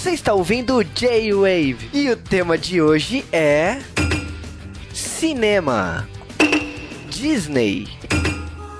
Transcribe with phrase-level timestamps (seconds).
[0.00, 3.80] Você está ouvindo J-Wave e o tema de hoje é
[4.94, 6.08] cinema.
[7.10, 7.86] Disney.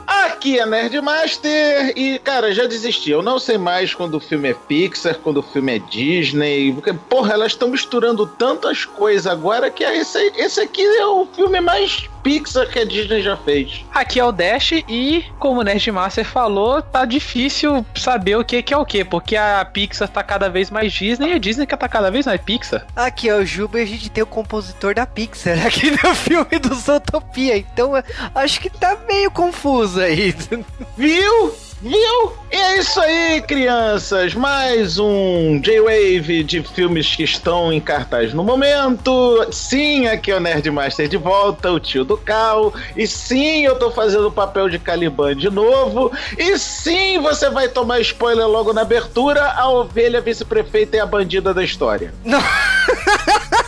[0.06, 3.10] Aqui é Nerdmaster e, cara, já desisti.
[3.10, 6.72] Eu não sei mais quando o filme é Pixar, quando o filme é Disney.
[6.72, 11.60] Porque, porra, elas estão misturando tantas coisas agora que esse, esse aqui é o filme
[11.60, 13.84] mais Pixar que a Disney já fez.
[13.92, 18.74] Aqui é o Dash e, como o Nerdmaster falou, tá difícil saber o que, que
[18.74, 21.76] é o que, porque a Pixar tá cada vez mais Disney e a Disney que
[21.76, 22.86] tá cada vez mais Pixar.
[22.94, 26.58] Aqui é o Juba e a gente tem o compositor da Pixar aqui no filme
[26.58, 27.92] do Zootopia, então
[28.34, 30.34] acho que tá meio confuso aí.
[30.96, 31.69] Viu?
[31.82, 32.32] Viu?
[32.52, 34.34] E é isso aí, crianças.
[34.34, 39.46] Mais um J-Wave de filmes que estão em cartaz no momento.
[39.50, 42.74] Sim, aqui é o Nerdmaster de volta, o tio do Cal.
[42.94, 46.12] E sim, eu tô fazendo o papel de Caliban de novo.
[46.36, 49.42] E sim, você vai tomar spoiler logo na abertura.
[49.52, 52.12] A ovelha vice-prefeita é a bandida da história.
[52.24, 52.40] Não.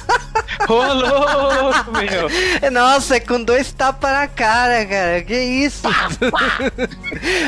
[0.68, 2.70] Ô, louco, meu.
[2.70, 5.22] Nossa, é com dois tapas na cara, cara.
[5.22, 5.82] Que isso?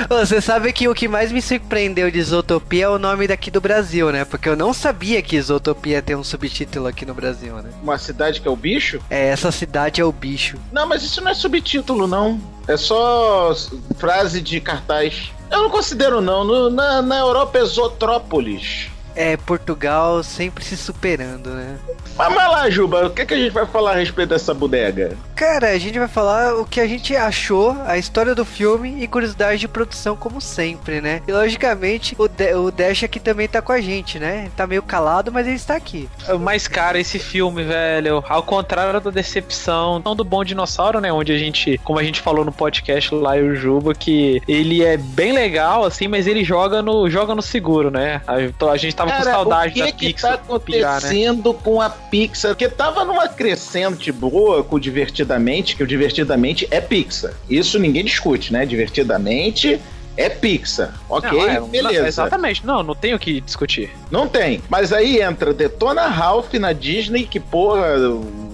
[0.09, 3.61] Você sabe que o que mais me surpreendeu de Isotopia é o nome daqui do
[3.61, 4.25] Brasil, né?
[4.25, 7.70] Porque eu não sabia que Isotopia tem um subtítulo aqui no Brasil, né?
[7.83, 9.01] Uma cidade que é o bicho?
[9.11, 10.59] É, essa cidade é o bicho.
[10.73, 12.41] Não, mas isso não é subtítulo, não.
[12.67, 13.55] É só
[13.97, 15.31] frase de cartaz.
[15.51, 16.45] Eu não considero, não.
[16.45, 18.89] No, na, na Europa é Zotrópolis.
[19.15, 21.77] É, Portugal sempre se superando, né?
[22.17, 24.55] Mas vai lá, Juba, o que, é que a gente vai falar a respeito dessa
[24.55, 25.17] bodega?
[25.34, 29.08] Cara, a gente vai falar o que a gente achou, a história do filme e
[29.08, 31.20] curiosidade de produção, como sempre, né?
[31.27, 34.51] E logicamente, o, de o Dash aqui também tá com a gente, né?
[34.57, 36.08] Tá meio calado, mas ele está aqui.
[36.41, 41.13] Mas, cara, esse filme, velho, ao contrário da decepção, não do Bom Dinossauro, né?
[41.13, 44.85] Onde a gente, como a gente falou no podcast lá e o Juba, que ele
[44.85, 48.20] é bem legal, assim, mas ele joga no, joga no seguro, né?
[48.27, 50.31] A, a gente tava Cara, com saudade o que da que Pixar.
[50.31, 51.59] tá acontecendo né?
[51.63, 52.51] com a Pixar?
[52.53, 57.33] Porque tava numa crescente boa com o Divertidamente, que o Divertidamente é Pixar.
[57.48, 58.64] Isso ninguém discute, né?
[58.67, 59.81] Divertidamente
[60.17, 60.95] é Pixar.
[61.09, 62.01] Ok, Não, é, beleza.
[62.01, 63.91] não, exatamente, não, não tenho o que discutir.
[64.11, 64.63] Não tem.
[64.69, 67.97] Mas aí entra Detona Ralph na Disney, que, porra,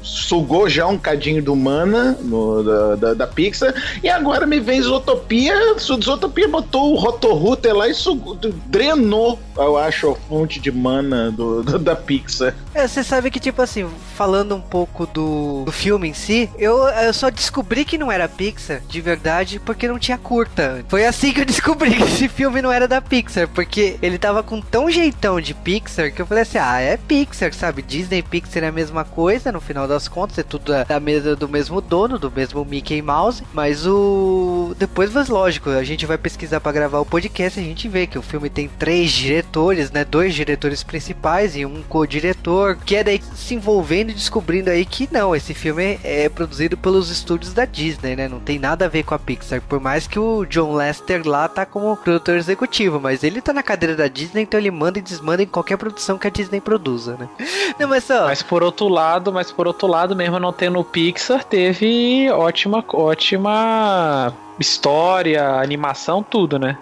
[0.02, 3.74] sugou já um cadinho do mana no, da, da, da Pixar.
[4.02, 5.54] E agora me vem Zootopia.
[5.78, 11.62] Zootopia botou o Rotorruter lá e sugou, drenou, eu acho, a fonte de mana do,
[11.62, 12.54] do da Pixar.
[12.74, 16.86] É, você sabe que, tipo assim, falando um pouco do, do filme em si, eu,
[16.86, 20.84] eu só descobri que não era Pixar, de verdade, porque não tinha curta.
[20.88, 24.42] Foi assim que eu descobri que esse filme não era da Pixar, porque ele tava
[24.42, 27.82] com tão jeitão de Pixar que eu falei assim: ah, é Pixar, sabe?
[27.82, 31.00] Disney e Pixar é a mesma coisa, no final das contas, é tudo da, da
[31.00, 34.74] mesa do mesmo dono, do mesmo Mickey Mouse, mas o.
[34.78, 38.06] Depois, mas lógico, a gente vai pesquisar para gravar o podcast e a gente vê
[38.06, 40.04] que o filme tem três diretores, né?
[40.04, 45.08] Dois diretores principais e um co-diretor, que é daí se envolvendo e descobrindo aí que
[45.10, 48.28] não, esse filme é, é produzido pelos estúdios da Disney, né?
[48.28, 51.48] Não tem nada a ver com a Pixar, por mais que o John Lester lá
[51.48, 55.02] tá como produtor executivo, mas ele tá na cadeira da Disney, então ele manda e
[55.02, 57.28] desmanda em qualquer produção que a Disney produza, né?
[57.78, 58.26] Não, mas só.
[58.26, 64.32] Mas por outro lado, mas por outro lado, mesmo não tendo Pixar, teve ótima, ótima
[64.58, 66.76] história, animação, tudo, né?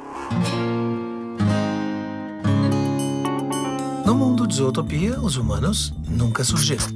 [4.04, 6.86] No mundo de Zootopia, os humanos nunca surgiram.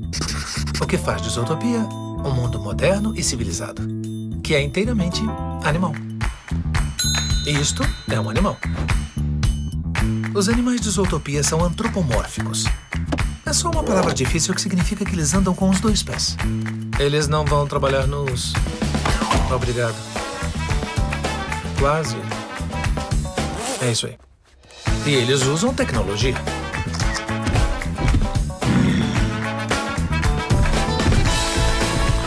[0.81, 1.87] O que faz de Zootopia
[2.25, 3.83] um mundo moderno e civilizado,
[4.43, 5.21] que é inteiramente
[5.65, 5.93] animal.
[7.47, 8.57] Isto é um animal.
[10.35, 12.65] Os animais de Zootopia são antropomórficos.
[13.53, 16.39] É só uma palavra difícil que significa que eles andam com os dois pés.
[16.99, 18.55] Eles não vão trabalhar nus.
[19.55, 19.95] Obrigado.
[21.79, 22.17] Quase.
[23.83, 24.17] É isso aí.
[25.05, 26.35] E eles usam tecnologia.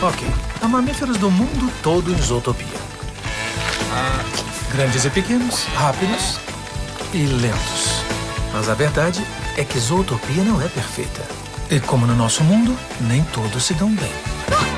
[0.00, 0.28] Ok.
[0.62, 2.68] Há mamíferos do mundo todo em Zootopia.
[3.92, 6.38] Há grandes e pequenos, rápidos
[7.12, 8.04] e lentos.
[8.52, 9.26] Mas a verdade
[9.56, 11.22] é que Zootopia não é perfeita.
[11.70, 14.12] E como no nosso mundo, nem todos se dão bem.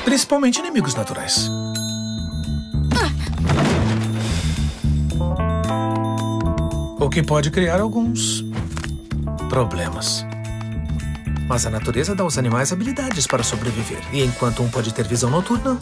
[0.03, 1.49] Principalmente inimigos naturais.
[6.99, 8.45] O que pode criar alguns
[9.49, 10.25] problemas.
[11.47, 14.01] Mas a natureza dá aos animais habilidades para sobreviver.
[14.13, 15.77] E enquanto um pode ter visão noturna,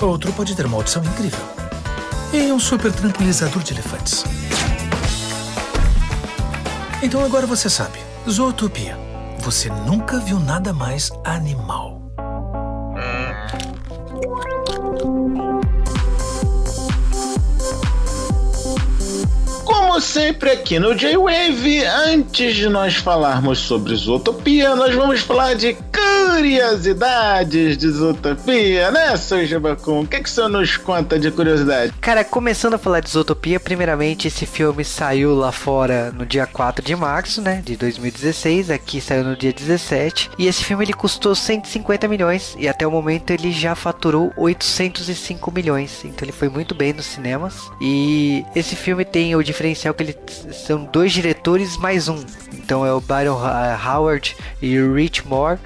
[0.00, 1.40] outro pode ter uma audição incrível.
[2.32, 4.24] E um super tranquilizador de elefantes.
[7.02, 7.98] Então agora você sabe.
[8.28, 8.96] Zootopia.
[9.38, 11.98] Você nunca viu nada mais animal.
[19.64, 25.72] Como sempre aqui no J-Wave, antes de nós falarmos sobre Zootopia, nós vamos falar de
[26.30, 30.02] curiosidades de Zootopia, né, seu Jabacum?
[30.02, 31.92] O que, que o senhor nos conta de curiosidade?
[32.00, 36.84] Cara, começando a falar de Zootopia, primeiramente esse filme saiu lá fora no dia 4
[36.84, 41.34] de março, né, de 2016, aqui saiu no dia 17, e esse filme ele custou
[41.34, 46.74] 150 milhões e até o momento ele já faturou 805 milhões, então ele foi muito
[46.76, 47.68] bem nos cinemas.
[47.80, 50.16] E esse filme tem o diferencial que ele
[50.52, 53.40] são dois diretores mais um, então é o Byron
[53.84, 55.58] Howard e o Rich Moore,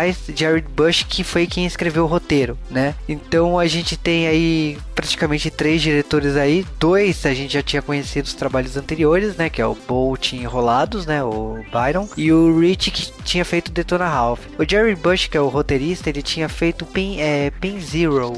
[0.00, 2.94] mais Jared Bush que foi quem escreveu o roteiro, né?
[3.06, 8.26] Então a gente tem aí praticamente três diretores aí, dois a gente já tinha conhecido
[8.26, 9.50] os trabalhos anteriores, né?
[9.50, 11.22] Que é o Bolt Enrolados, né?
[11.22, 14.40] O Byron e o Rich que tinha feito Detona Ralph.
[14.58, 18.32] O Jerry Bush, que é o roteirista, ele tinha feito Pin, é, Pin Zero,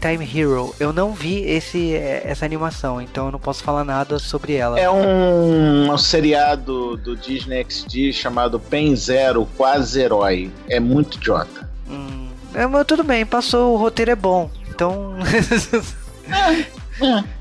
[0.00, 0.74] Time Hero.
[0.78, 4.78] Eu não vi esse, é, essa animação, então eu não posso falar nada sobre ela.
[4.78, 10.50] É um, um seriado do Disney XD chamado Pen Zero, quase herói.
[10.68, 11.68] É muito idiota.
[11.88, 14.50] Hum, é, mas tudo bem, passou, o roteiro é bom.
[14.70, 15.14] Então.
[17.00, 17.38] é, é.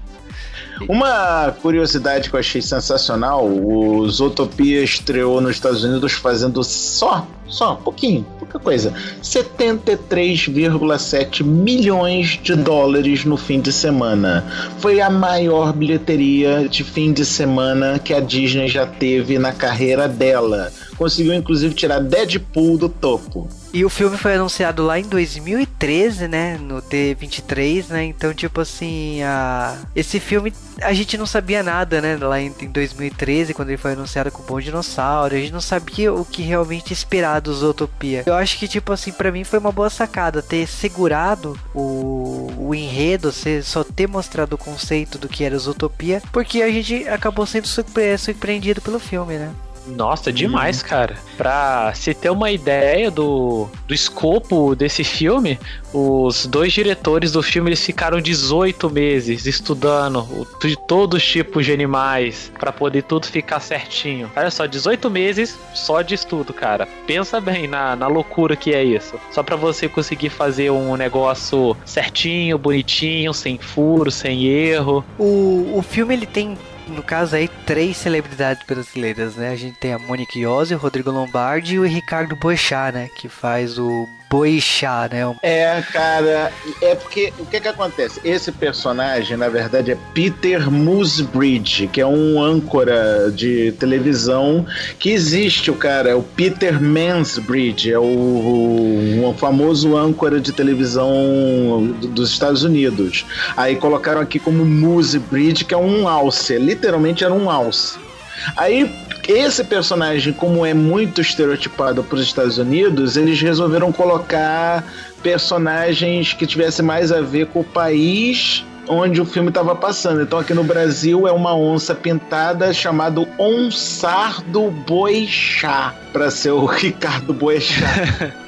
[0.88, 7.74] Uma curiosidade que eu achei sensacional, o Zootopia estreou nos Estados Unidos fazendo só, só,
[7.76, 8.94] pouquinho, pouca coisa,
[9.24, 14.46] 73,7 milhões de dólares no fim de semana.
[14.80, 20.08] Foi a maior bilheteria de fim de semana que a Disney já teve na carreira
[20.08, 20.72] dela.
[20.98, 23.48] Conseguiu inclusive tirar Deadpool do topo.
[23.74, 26.58] E o filme foi anunciado lá em 2013, né?
[26.58, 28.06] No D23, né?
[28.06, 29.78] Então, tipo assim, a...
[29.96, 32.18] esse filme a gente não sabia nada, né?
[32.18, 35.62] Lá em, em 2013, quando ele foi anunciado com o Bom Dinossauro, a gente não
[35.62, 38.24] sabia o que realmente esperar do Zootopia.
[38.26, 42.76] Eu acho que, tipo assim, para mim foi uma boa sacada ter segurado o, o
[42.76, 47.46] enredo, ser, só ter mostrado o conceito do que era Zootopia, porque a gente acabou
[47.46, 49.52] sendo surpre surpreendido pelo filme, né?
[49.88, 50.88] Nossa, demais, uhum.
[50.88, 51.16] cara.
[51.38, 55.60] Pra se ter uma ideia do, do escopo desse filme,
[55.94, 61.72] os dois diretores do filme eles ficaram 18 meses estudando de todos os tipos de
[61.72, 64.30] animais para poder tudo ficar certinho.
[64.36, 66.88] Olha só, 18 meses só de estudo, cara.
[67.06, 69.20] Pensa bem na, na loucura que é isso.
[69.32, 75.04] Só para você conseguir fazer um negócio certinho, bonitinho, sem furo, sem erro.
[75.18, 76.58] O, o filme ele tem
[76.88, 79.50] no caso aí, três celebridades brasileiras, né?
[79.50, 83.10] A gente tem a Monique Iose, o Rodrigo Lombardi e o Ricardo Boechat, né?
[83.16, 85.36] Que faz o Boixá, né?
[85.42, 86.52] É, cara,
[86.82, 88.20] é porque o que que acontece?
[88.24, 94.66] Esse personagem, na verdade, é Peter Moosebridge, que é um âncora de televisão
[95.00, 100.52] que existe, o cara, é o Peter Mansbridge, é o, o, o famoso âncora de
[100.52, 103.26] televisão dos Estados Unidos.
[103.56, 108.07] Aí colocaram aqui como Moosebridge, que é um alce, literalmente era um alce.
[108.56, 108.90] Aí
[109.28, 114.84] esse personagem, como é muito estereotipado para os Estados Unidos, eles resolveram colocar
[115.22, 120.22] personagens que tivessem mais a ver com o país onde o filme estava passando.
[120.22, 127.34] Então aqui no Brasil é uma onça pintada chamado Onsardo Boixá, para ser o Ricardo
[127.34, 127.88] Boixá.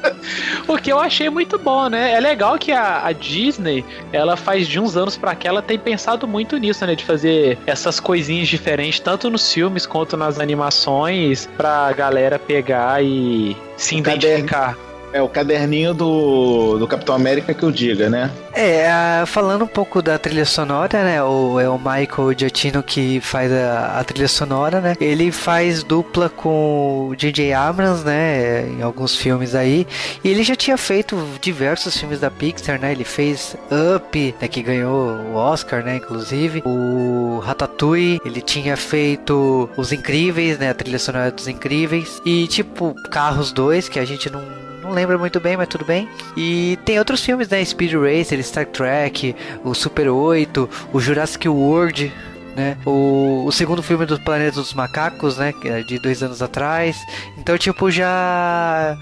[0.67, 2.13] o que eu achei muito bom, né?
[2.13, 5.77] É legal que a, a, Disney, ela faz de uns anos para cá, ela tem
[5.77, 6.95] pensado muito nisso, né?
[6.95, 13.55] De fazer essas coisinhas diferentes, tanto nos filmes quanto nas animações, pra galera pegar e
[13.77, 14.77] se identificar.
[15.11, 18.31] É o caderninho do, do Capitão América que eu diga, né?
[18.53, 21.23] É, falando um pouco da trilha sonora, né?
[21.23, 24.95] O, é o Michael Giacchino que faz a, a trilha sonora, né?
[24.99, 27.53] Ele faz dupla com o J.J.
[27.53, 28.67] Abrams, né?
[28.67, 29.87] Em alguns filmes aí.
[30.23, 32.91] E ele já tinha feito diversos filmes da Pixar, né?
[32.91, 33.55] Ele fez
[33.95, 34.47] Up, né?
[34.47, 35.95] Que ganhou o Oscar, né?
[35.95, 36.61] Inclusive.
[36.65, 38.19] O Ratatouille.
[38.25, 40.69] Ele tinha feito Os Incríveis, né?
[40.69, 42.21] A trilha sonora dos Incríveis.
[42.25, 44.58] E tipo, Carros 2, que a gente não
[44.89, 46.09] não lembro muito bem, mas tudo bem.
[46.35, 47.63] E tem outros filmes, né?
[47.63, 52.11] Speed Racer, Star Trek, o Super 8, o Jurassic World,
[52.55, 52.77] né?
[52.85, 55.53] O, o segundo filme do Planeta dos Macacos, né?
[55.63, 56.97] É de dois anos atrás.
[57.37, 58.97] Então, tipo, já.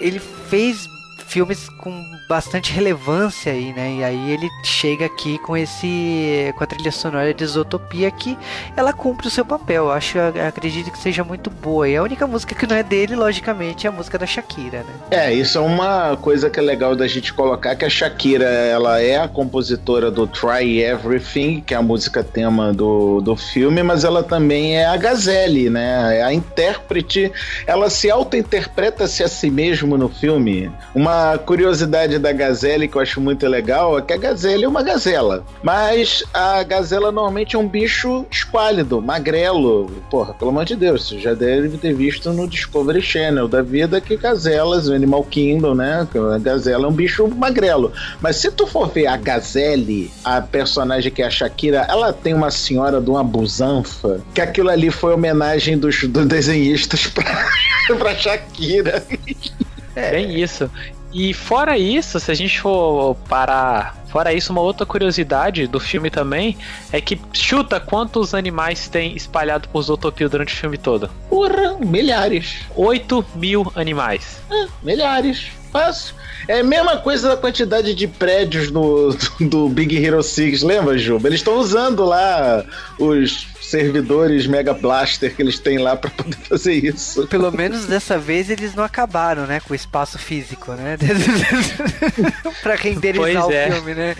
[0.00, 0.86] Ele fez
[1.26, 1.92] filmes com
[2.30, 3.96] bastante relevância aí, né?
[3.98, 8.36] E aí ele chega aqui com esse com a trilha sonora de Isotopia que
[8.76, 9.86] ela cumpre o seu papel.
[9.86, 11.88] Eu acho, eu acredito que seja muito boa.
[11.88, 14.94] E a única música que não é dele, logicamente, é a música da Shakira, né?
[15.10, 19.00] É, isso é uma coisa que é legal da gente colocar que a Shakira, ela
[19.00, 24.04] é a compositora do Try Everything, que é a música tema do, do filme, mas
[24.04, 26.18] ela também é a Gazelle, né?
[26.18, 27.32] É a intérprete,
[27.66, 30.70] ela se auto-interpreta-se a si mesmo no filme.
[30.94, 34.68] Uma uma curiosidade da gazelle que eu acho muito legal é que a gazelle é
[34.68, 35.44] uma gazela.
[35.62, 39.90] Mas a gazela normalmente é um bicho esquálido, magrelo.
[40.10, 44.00] Porra, pelo amor de Deus, você já deve ter visto no Discovery Channel da vida
[44.00, 46.06] que gazelas, o Animal Kingdom, né?
[46.34, 47.92] A gazela é um bicho magrelo.
[48.20, 52.34] Mas se tu for ver a gazelle, a personagem que é a Shakira, ela tem
[52.34, 57.46] uma senhora de uma busanfa, que aquilo ali foi homenagem dos, dos desenhistas pra,
[57.96, 59.02] pra Shakira.
[59.94, 60.70] É bem isso.
[61.12, 63.96] E fora isso, se a gente for parar.
[64.08, 66.56] Fora isso, uma outra curiosidade do filme também
[66.92, 71.08] é que chuta quantos animais tem espalhado por Zootopia durante o filme todo.
[71.28, 72.62] Porra, milhares.
[72.74, 74.40] 8 mil animais.
[74.50, 75.50] É, milhares.
[75.70, 76.14] Fácil.
[76.48, 81.28] É a mesma coisa da quantidade de prédios do, do Big Hero 6, lembra, Juba?
[81.28, 82.64] Eles estão usando lá
[82.98, 87.26] os servidores Mega Blaster que eles têm lá para poder fazer isso.
[87.28, 90.96] Pelo menos dessa vez eles não acabaram, né, com o espaço físico, né?
[92.62, 93.68] para renderizar pois é.
[93.68, 94.16] o filme, né?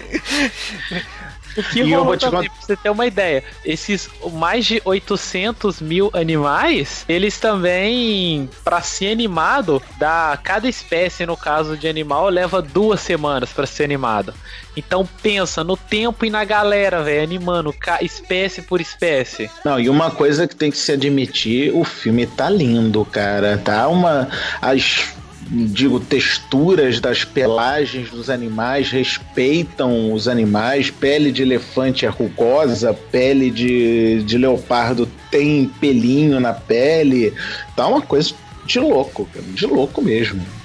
[1.57, 6.11] O que e rolou também, pra você ter uma ideia, esses mais de 800 mil
[6.13, 13.01] animais, eles também, para ser animado, da cada espécie, no caso de animal, leva duas
[13.01, 14.35] semanas para ser animado.
[14.77, 19.51] Então pensa no tempo e na galera, velho, animando espécie por espécie.
[19.65, 23.59] Não, e uma coisa que tem que se admitir, o filme tá lindo, cara.
[23.59, 24.29] Tá uma.
[24.63, 25.09] As
[25.51, 30.91] digo, texturas das pelagens dos animais respeitam os animais.
[30.91, 37.33] Pele de elefante é rugosa, pele de, de leopardo tem pelinho na pele.
[37.75, 38.33] Tá uma coisa
[38.65, 40.60] de louco, de louco mesmo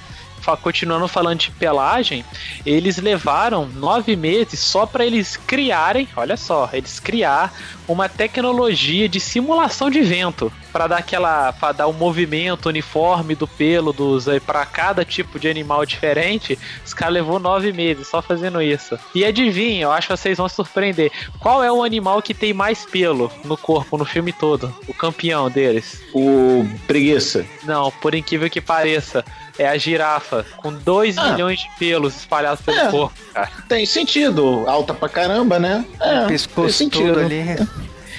[0.54, 2.22] continuando falando de pelagem,
[2.66, 7.54] eles levaram nove meses só para eles criarem, olha só, eles criar
[7.88, 13.34] uma tecnologia de simulação de vento para dar aquela, para dar o um movimento uniforme
[13.34, 16.58] do pelo dos para cada tipo de animal diferente.
[16.84, 18.98] Os caras levou nove meses só fazendo isso.
[19.14, 21.10] E adivinha, eu acho que vocês vão se surpreender.
[21.38, 24.74] Qual é o animal que tem mais pelo no corpo no filme todo?
[24.86, 26.02] O campeão deles?
[26.12, 27.46] O preguiça.
[27.64, 29.24] Não, por incrível que pareça
[29.58, 31.32] é a girafa, com 2 ah.
[31.32, 33.50] milhões de pelos espalhados pelo é, corpo, cara.
[33.68, 35.84] Tem sentido, alta pra caramba, né?
[36.00, 37.20] É, pescoço tem sentido.
[37.20, 37.44] ali.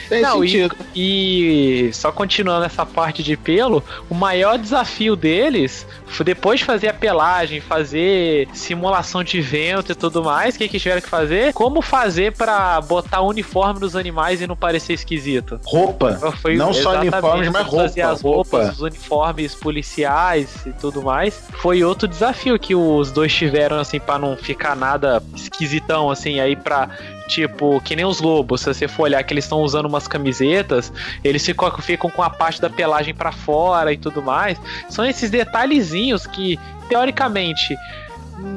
[0.08, 0.76] Tem Não, sentido.
[0.96, 6.66] E, e só continuando essa parte de pelo, o maior desafio deles foi depois de
[6.66, 11.10] fazer a pelagem, fazer simulação de vento e tudo mais, o que, que tiveram que
[11.10, 11.54] fazer?
[11.54, 15.60] Como fazer para botar o uniforme nos animais e não parecer esquisito?
[15.66, 16.14] Roupa.
[16.42, 17.84] Foi, não só uniformes, mas roupa.
[17.84, 18.74] Fazer as roupas, roupa.
[18.74, 21.44] os uniformes policiais e tudo mais.
[21.62, 26.56] Foi outro desafio que os dois tiveram, assim, para não ficar nada esquisitão, assim, aí
[26.56, 26.90] pra
[27.28, 30.92] Tipo, que nem os lobos, se você for olhar que eles estão usando umas camisetas,
[31.24, 34.58] eles ficam, ficam com a parte da pelagem para fora e tudo mais.
[34.90, 36.58] São esses detalhezinhos que,
[36.88, 37.78] teoricamente,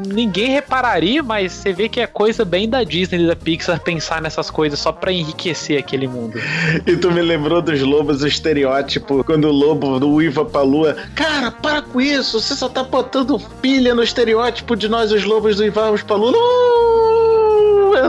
[0.06, 4.50] ninguém repararia, mas você vê que é coisa bem da Disney, da Pixar, pensar nessas
[4.50, 6.38] coisas só para enriquecer aquele mundo.
[6.86, 10.96] E tu me lembrou dos lobos, o estereótipo, quando o lobo uiva pra lua.
[11.14, 15.56] Cara, para com isso, você só tá botando pilha no estereótipo de nós, os lobos
[15.56, 17.09] do uivamos pra lua.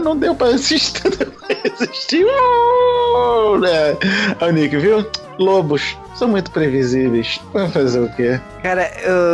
[0.01, 2.25] Não deu pra assistir, não assistir.
[2.25, 3.97] Uh, né?
[4.41, 5.05] O Nick, viu?
[5.39, 7.41] Lobos são muito previsíveis.
[7.51, 8.39] Vamos fazer o quê?
[8.61, 8.91] Cara,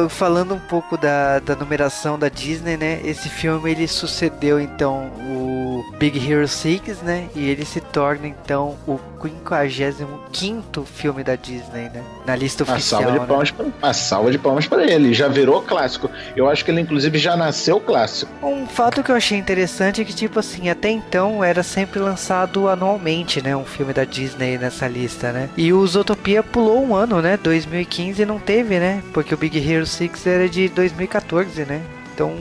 [0.10, 3.02] falando um pouco da, da numeração da Disney, né?
[3.04, 7.28] Esse filme ele sucedeu então o Big Hero 6, né?
[7.36, 12.02] E ele se torna então o 55 filme da Disney, né?
[12.26, 13.02] Na lista oficial.
[13.02, 13.26] Salva de né?
[13.26, 15.14] palmas, pra, uma salva de palmas para ele.
[15.14, 16.10] Já virou clássico.
[16.36, 18.32] Eu acho que ele inclusive já nasceu clássico.
[18.42, 22.70] Um fato que eu achei interessante é que tipo assim, até então era sempre lançado
[22.70, 23.56] anualmente, né?
[23.56, 25.50] Um filme da Disney nessa lista, né?
[25.58, 27.38] E o Zootopia pulou um ano, né?
[27.38, 29.04] 2015 não teve, né?
[29.14, 31.82] Porque o Big Hero 6 era de 2014, né?
[32.14, 32.34] Então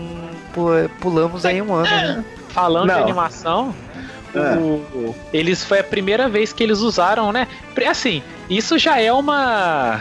[1.01, 2.25] pulamos aí um ano, né?
[2.49, 2.95] Falando não.
[2.95, 3.75] de animação,
[4.35, 4.57] é.
[4.57, 7.47] o, eles foi a primeira vez que eles usaram, né?
[7.87, 10.01] Assim, isso já é uma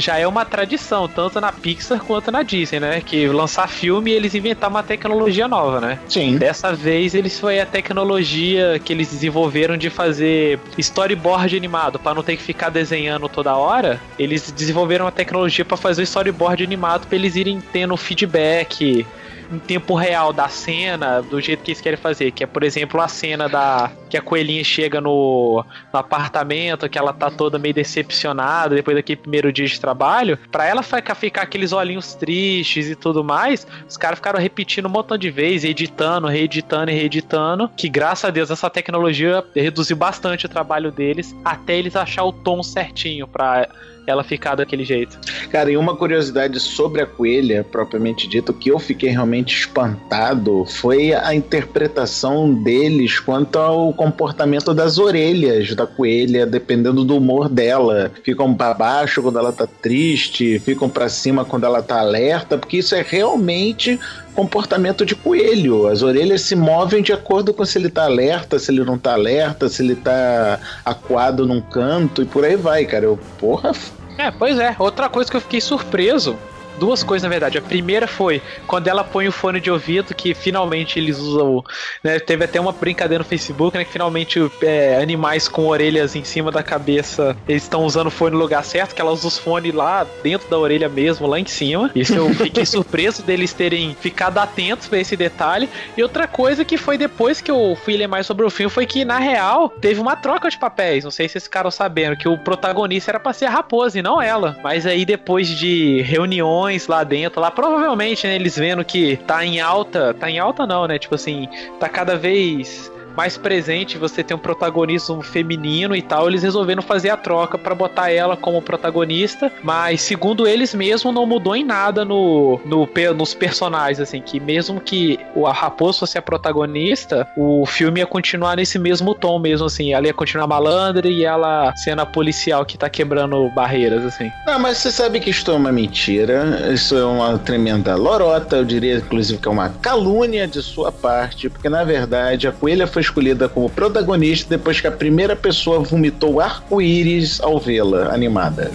[0.00, 3.00] já é uma tradição, tanto na Pixar quanto na Disney, né?
[3.00, 5.98] Que lançar filme e eles inventar uma tecnologia nova, né?
[6.08, 6.36] Sim.
[6.36, 12.22] Dessa vez eles foi a tecnologia que eles desenvolveram de fazer storyboard animado, para não
[12.22, 14.00] ter que ficar desenhando toda hora.
[14.18, 19.06] Eles desenvolveram uma tecnologia para fazer storyboard animado para eles irem tendo feedback
[19.52, 23.00] em tempo real da cena, do jeito que eles querem fazer, que é, por exemplo,
[23.00, 27.74] a cena da que a coelhinha chega no, no apartamento, que ela tá toda meio
[27.74, 32.94] decepcionada depois daquele primeiro dia de trabalho, pra ela ficar, ficar aqueles olhinhos tristes e
[32.94, 37.88] tudo mais, os caras ficaram repetindo um montão de vezes, editando, reeditando e reeditando, que
[37.88, 42.62] graças a Deus essa tecnologia reduziu bastante o trabalho deles, até eles achar o tom
[42.62, 43.68] certinho pra
[44.06, 45.18] ela ficar daquele jeito.
[45.50, 51.14] Cara, e uma curiosidade sobre a coelha, propriamente dito, que eu fiquei realmente espantado foi
[51.14, 58.10] a interpretação deles quanto ao comportamento das orelhas da coelha, dependendo do humor dela.
[58.22, 62.78] Ficam para baixo quando ela tá triste, ficam para cima quando ela tá alerta, porque
[62.78, 63.98] isso é realmente
[64.34, 65.86] comportamento de coelho.
[65.86, 69.14] As orelhas se movem de acordo com se ele tá alerta, se ele não tá
[69.14, 73.06] alerta, se ele tá acuado num canto e por aí vai, cara.
[73.06, 73.72] Eu, porra.
[74.18, 74.76] É, pois é.
[74.78, 76.36] Outra coisa que eu fiquei surpreso
[76.78, 77.58] duas coisas, na verdade.
[77.58, 81.62] A primeira foi quando ela põe o fone de ouvido, que finalmente eles usam.
[82.02, 83.84] Né, teve até uma brincadeira no Facebook, né?
[83.84, 88.34] Que finalmente é, animais com orelhas em cima da cabeça eles estão usando o fone
[88.34, 91.46] no lugar certo, que ela usa os fones lá dentro da orelha mesmo, lá em
[91.46, 91.90] cima.
[91.94, 95.68] Isso eu fiquei surpreso deles terem ficado atentos para esse detalhe.
[95.96, 98.86] E outra coisa que foi depois que eu fui ler mais sobre o filme foi
[98.86, 101.04] que, na real, teve uma troca de papéis.
[101.04, 104.02] Não sei se vocês ficaram sabendo que o protagonista era pra ser a raposa e
[104.02, 104.56] não ela.
[104.62, 109.60] Mas aí depois de reuniões lá dentro, lá provavelmente, né, eles vendo que tá em
[109.60, 110.98] alta, tá em alta não, né?
[110.98, 116.42] Tipo assim, tá cada vez mais presente, você tem um protagonismo feminino e tal, eles
[116.42, 121.54] resolveram fazer a troca para botar ela como protagonista, mas segundo eles mesmo não mudou
[121.54, 127.26] em nada no, no nos personagens, assim, que mesmo que o Raposo fosse a protagonista,
[127.36, 131.72] o filme ia continuar nesse mesmo tom mesmo, assim, ela ia continuar malandra e ela
[131.76, 134.30] sendo a policial que tá quebrando barreiras, assim.
[134.46, 138.64] Não, mas você sabe que isto é uma mentira, isso é uma tremenda lorota, eu
[138.64, 143.03] diria inclusive que é uma calúnia de sua parte, porque na verdade a coelha foi
[143.04, 148.70] escolhida como protagonista depois que a primeira pessoa vomitou arco-íris ao vê-la animada.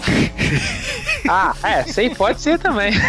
[1.27, 2.93] ah, é, sei, pode ser também.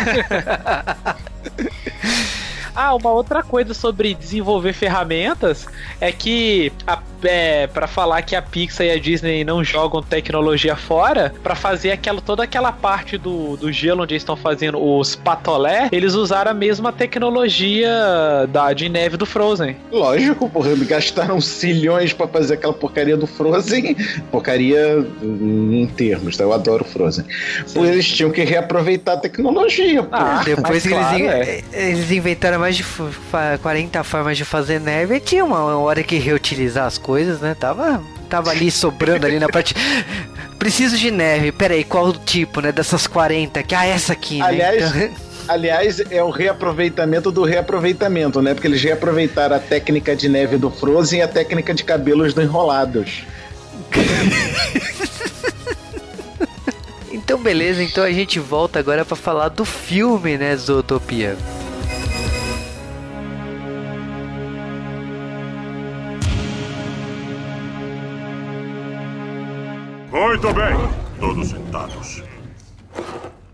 [2.75, 5.67] Ah, uma outra coisa sobre desenvolver ferramentas
[6.01, 10.77] é que a é, para falar que a Pixar e a Disney não jogam tecnologia
[10.77, 15.17] fora, para fazer aquela toda aquela parte do, do gelo onde eles estão fazendo os
[15.17, 17.91] patolé, eles usaram a mesma tecnologia
[18.49, 19.77] da de neve do Frozen.
[19.91, 23.97] Lógico, porra, gastaram cilhões para fazer aquela porcaria do Frozen,
[24.31, 26.45] porcaria em termos, tá?
[26.45, 27.25] Eu adoro Frozen.
[27.67, 27.85] Sim.
[27.85, 30.07] Eles tinham que reaproveitar a tecnologia.
[30.13, 31.89] Ah, depois que claro, eles, é.
[31.91, 32.85] eles inventaram mais de
[33.63, 37.57] 40 formas de fazer neve, tinha uma hora que reutilizar as coisas né?
[37.59, 39.75] Tava, tava ali sobrando ali na parte.
[40.59, 41.53] Preciso de neve.
[41.53, 42.71] Peraí, qual o tipo, né?
[42.71, 44.47] Dessas 40 que ah, essa aqui, né?
[44.47, 45.11] Aliás, então...
[45.49, 48.55] aliás, é o reaproveitamento do reaproveitamento, né?
[48.55, 52.43] Porque eles reaproveitaram a técnica de neve do Frozen e a técnica de cabelos do
[52.43, 53.25] Enrolados.
[57.11, 57.83] então, beleza.
[57.83, 60.55] Então a gente volta agora para falar do filme, né?
[60.57, 61.37] Zootopia.
[70.21, 70.77] Muito bem,
[71.19, 72.23] todos sentados.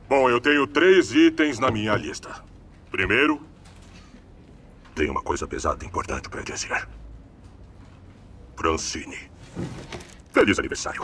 [0.09, 2.43] Bom, eu tenho três itens na minha lista.
[2.91, 3.41] Primeiro,
[4.93, 6.89] tem uma coisa pesada e importante para dizer.
[8.57, 9.31] Francine.
[10.33, 11.03] Feliz aniversário.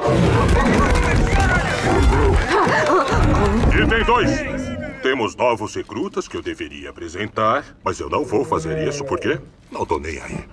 [3.69, 4.31] Item 2.
[5.01, 9.39] Temos novos recrutas que eu deveria apresentar, mas eu não vou fazer isso porque
[9.71, 10.45] não tô nem aí.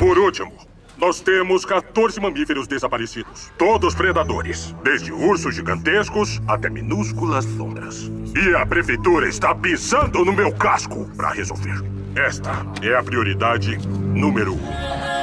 [0.00, 0.65] Por último,
[0.98, 3.52] nós temos 14 mamíferos desaparecidos.
[3.58, 4.74] Todos predadores.
[4.82, 8.10] Desde ursos gigantescos até minúsculas sombras.
[8.34, 11.82] E a prefeitura está pisando no meu casco para resolver.
[12.14, 15.15] Esta é a prioridade número um.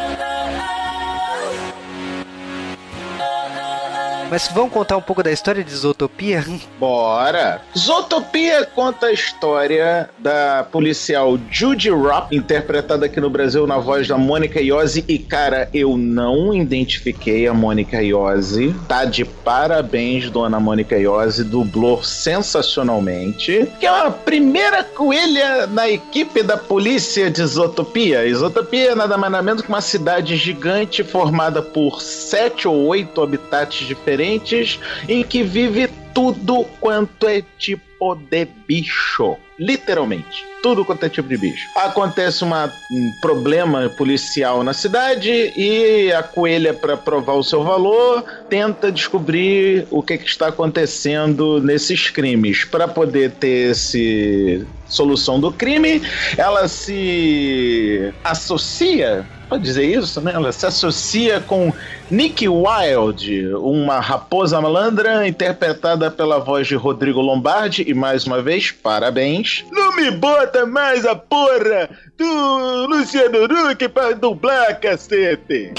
[4.34, 6.44] Mas vamos contar um pouco da história de Zootopia?
[6.80, 7.62] Bora!
[7.78, 14.18] Zootopia conta a história da policial Judy Rock, interpretada aqui no Brasil na voz da
[14.18, 15.06] Mônica Iose.
[15.08, 18.76] E, cara, eu não identifiquei a Mônica Iose.
[18.88, 23.70] Tá de parabéns, dona Mônica Iose, dublou sensacionalmente.
[23.80, 28.34] Que é a primeira coelha na equipe da polícia de Zootopia.
[28.34, 33.22] Zootopia é nada mais nada menos que uma cidade gigante formada por sete ou oito
[33.22, 39.36] habitantes diferentes diferentes em que vive tudo quanto é tipo de bicho.
[39.60, 40.46] Literalmente.
[40.62, 41.68] Tudo quanto é tipo de bicho.
[41.76, 48.24] Acontece uma, um problema policial na cidade e a coelha, para provar o seu valor,
[48.50, 52.64] tenta descobrir o que, que está acontecendo nesses crimes.
[52.64, 56.02] Para poder ter esse solução do crime,
[56.38, 60.32] ela se associa pode dizer isso, né?
[60.34, 61.72] Ela se associa com
[62.10, 68.72] Nick Wilde, uma raposa malandra interpretada pela voz de Rodrigo Lombardi e mais uma vez,
[68.72, 69.64] parabéns.
[69.72, 75.72] Não me bota mais a porra do Luciano Huck pra dublar, cacete!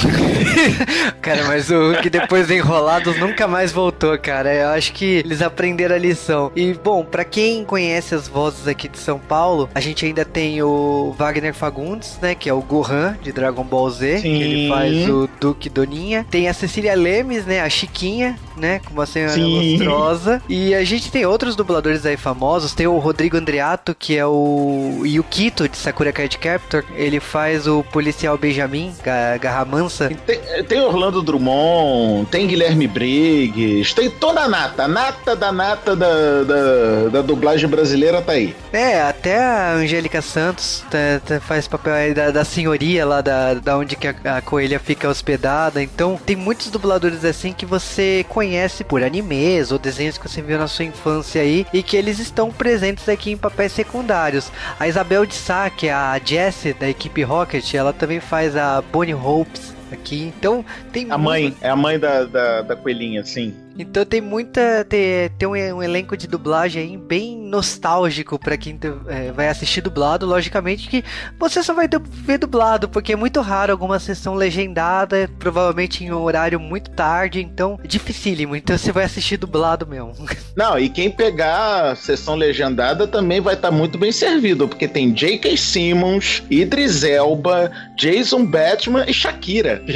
[1.22, 4.52] cara, mas o Huck depois de Enrolados nunca mais voltou, cara.
[4.52, 6.50] Eu acho que eles aprenderam a lição.
[6.54, 10.62] E, bom, para quem conhece as vozes aqui de São Paulo, a gente ainda tem
[10.62, 14.22] o Wagner Fagundes, né, que é o Gohan de Dragon Ball Z, Sim.
[14.22, 16.26] que ele faz o Duque Doninha.
[16.30, 19.76] Tem a Cecília Lemes, né, a Chiquinha, né, com uma senhora Sim.
[19.76, 20.42] lustrosa.
[20.48, 22.74] E a gente tem outros dubladores aí famosos.
[22.74, 27.82] Tem o Rodrigo Andreato, que é o Yukito de Sakura Card Captor, ele faz o
[27.82, 28.94] policial Benjamin,
[29.40, 30.10] Garra Mansa.
[30.26, 34.84] Tem, tem, Orlando Drummond, tem Guilherme Briggs, tem toda a nata.
[34.84, 38.54] A nata da nata da, da, da dublagem brasileira tá aí.
[38.72, 43.54] É, até a Angélica Santos tá, tá, faz papel aí da, da senhoria lá da,
[43.54, 45.82] da onde que a, a coelha fica hospedada.
[45.82, 50.58] Então, tem muitos dubladores assim que você conhece por animes ou desenhos que você viu
[50.58, 54.50] na sua infância aí e que eles estão presentes aqui em papéis secundários.
[54.78, 58.81] A Isabel de Sá, que é a Jessie da equipe Rocket, ela também faz a
[58.81, 60.33] Bonnie Hopes aqui.
[60.37, 63.55] Então tem a mãe é a mãe da, da, da coelhinha, sim.
[63.78, 64.84] Então tem muita.
[64.84, 69.80] Tem, tem um, um, elenco de dublagem aí bem nostálgico para quem é, vai assistir
[69.80, 70.26] dublado.
[70.26, 71.04] Logicamente que
[71.38, 76.22] você só vai ver dublado, porque é muito raro alguma sessão legendada, provavelmente em um
[76.22, 78.54] horário muito tarde, então dificílimo.
[78.54, 80.14] Então você vai assistir dublado mesmo.
[80.56, 84.87] Não, e quem pegar a sessão legendada também vai estar tá muito bem servido, porque
[84.87, 85.56] tem J.K.
[85.56, 89.82] Simmons, Idris Elba, Jason Batman e Shakira.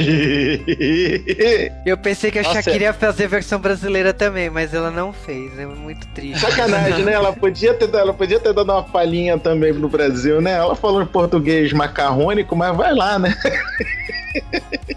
[1.85, 3.68] Eu pensei que a Nossa, Shakira ia fazer versão brasileira
[4.17, 5.57] também, mas ela não fez.
[5.57, 6.39] É muito triste.
[6.39, 7.13] Sacanagem, né?
[7.13, 10.53] Ela podia ter, ela podia ter dado uma palhinha também no Brasil, né?
[10.53, 13.35] Ela falou em português macarrônico, mas vai lá, né?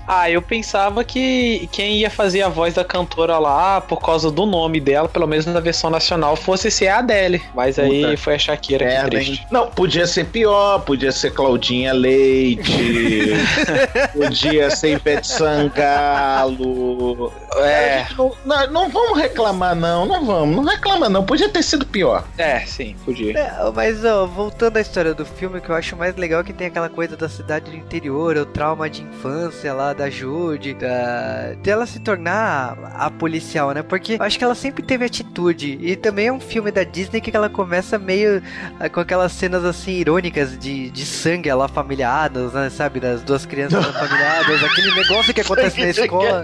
[0.07, 4.47] ah, eu pensava que quem ia fazer a voz da cantora lá, por causa do
[4.47, 7.43] nome dela, pelo menos na versão nacional, fosse ser a Adele.
[7.55, 8.17] Mas aí Puta.
[8.17, 9.47] foi a Shakira é, que triste.
[9.51, 13.33] Não, podia ser pior, podia ser Claudinha Leite,
[14.13, 17.33] podia ser Ivete Sangalo.
[17.57, 18.07] É.
[18.17, 21.25] Não, não, não, vamos reclamar, não, não vamos, não reclama, não.
[21.25, 22.25] Podia ter sido pior.
[22.39, 23.39] É, sim, podia.
[23.39, 26.45] É, mas, ó, voltando à história do filme, o que eu acho mais legal é
[26.45, 30.75] que tem aquela coisa da cidade do interior, o trauma de infância lá da Jude,
[30.75, 31.55] da...
[31.63, 33.83] dela se tornar a policial, né?
[33.83, 35.79] Porque eu acho que ela sempre teve atitude.
[35.81, 38.43] E também é um filme da Disney que ela começa meio
[38.79, 42.71] ah, com aquelas cenas assim irônicas de, de sangue lá familiadas, né?
[42.71, 43.01] Sabe?
[43.01, 46.43] Das duas crianças familiadas, aquele negócio que acontece na escola.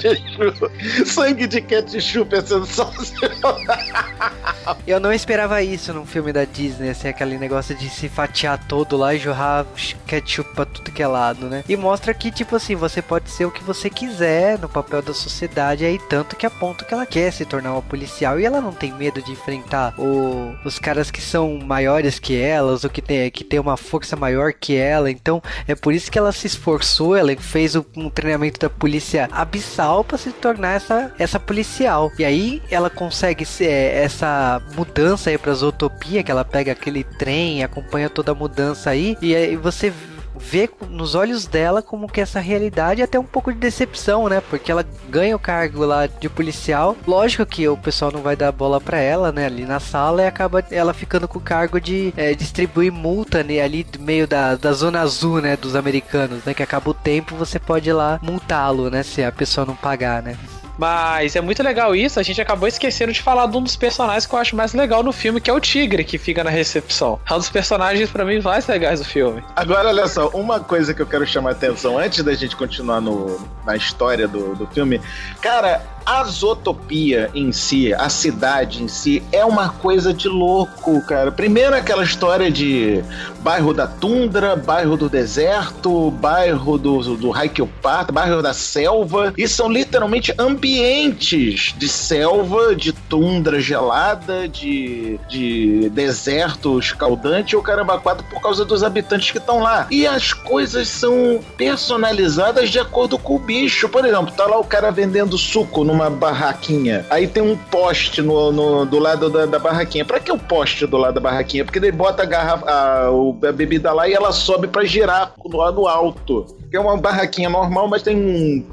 [1.05, 3.59] Sangue de ketchup é sensacional.
[4.87, 8.97] Eu não esperava isso num filme da Disney, assim, aquele negócio de se fatiar todo
[8.97, 9.67] lá e jorrar
[10.07, 11.65] ketchup pra tudo que é lado, né?
[11.69, 15.15] E mostra que, tipo assim, você pode ser o que você quiser no papel da
[15.15, 18.61] sociedade aí, tanto que a ponto que ela quer se tornar uma policial e ela
[18.61, 23.03] não tem medo de enfrentar o, os caras que são maiores que elas, ou que
[23.03, 25.11] tem, que tem uma força maior que ela.
[25.11, 30.03] Então, é por isso que ela se esforçou, ela fez um treinamento da polícia abissal
[30.05, 31.98] para se tornar essa, essa policial.
[32.19, 37.05] E aí ela consegue ser é, essa mudança aí para Zootopia, que ela pega aquele
[37.05, 39.93] trem, acompanha toda a mudança aí, e aí você
[40.39, 44.41] vê nos olhos dela como que essa realidade é até um pouco de decepção, né?
[44.49, 46.97] Porque ela ganha o cargo lá de policial.
[47.07, 49.47] Lógico que o pessoal não vai dar bola para ela, né?
[49.47, 53.61] Ali na sala e acaba ela ficando com o cargo de é, distribuir multa né?
[53.61, 55.57] ali meio da, da zona azul, né?
[55.57, 56.55] Dos americanos, né?
[56.55, 59.03] Que acaba o tempo, você pode ir lá multá-lo, né?
[59.03, 60.37] Se a pessoa não pagar, né?
[60.79, 62.21] Mas é muito legal isso.
[62.21, 65.03] A gente acabou esquecendo de falar de um dos personagens que eu acho mais legal
[65.03, 67.19] no filme, que é o Tigre, que fica na recepção.
[67.29, 69.43] É um dos personagens, para mim, mais legais do filme.
[69.57, 73.01] Agora, olha só, uma coisa que eu quero chamar a atenção antes da gente continuar
[73.01, 75.01] no, na história do, do filme.
[75.43, 81.31] Cara, a Zootopia em si, a cidade em si, é uma coisa de louco, cara.
[81.31, 83.03] Primeiro aquela história de
[83.41, 89.33] bairro da tundra, bairro do deserto, bairro do, do Haikyopat, bairro da selva.
[89.37, 97.99] E são literalmente ambientes de selva, de tundra gelada, de, de deserto escaldante ou caramba
[97.99, 99.87] quatro por causa dos habitantes que estão lá.
[99.91, 103.89] E as coisas são personalizadas de acordo com o bicho.
[103.89, 107.07] Por exemplo, tá lá o cara vendendo suco numa barraquinha.
[107.09, 110.05] Aí tem um poste no, no do lado da, da, barraquinha.
[110.05, 111.65] Pra que o poste do lado da barraquinha?
[111.65, 113.09] Porque ele bota a, garrafa, a,
[113.49, 116.47] a bebida lá e ela sobe para girar do lado alto.
[116.71, 118.67] É uma barraquinha normal, mas tem um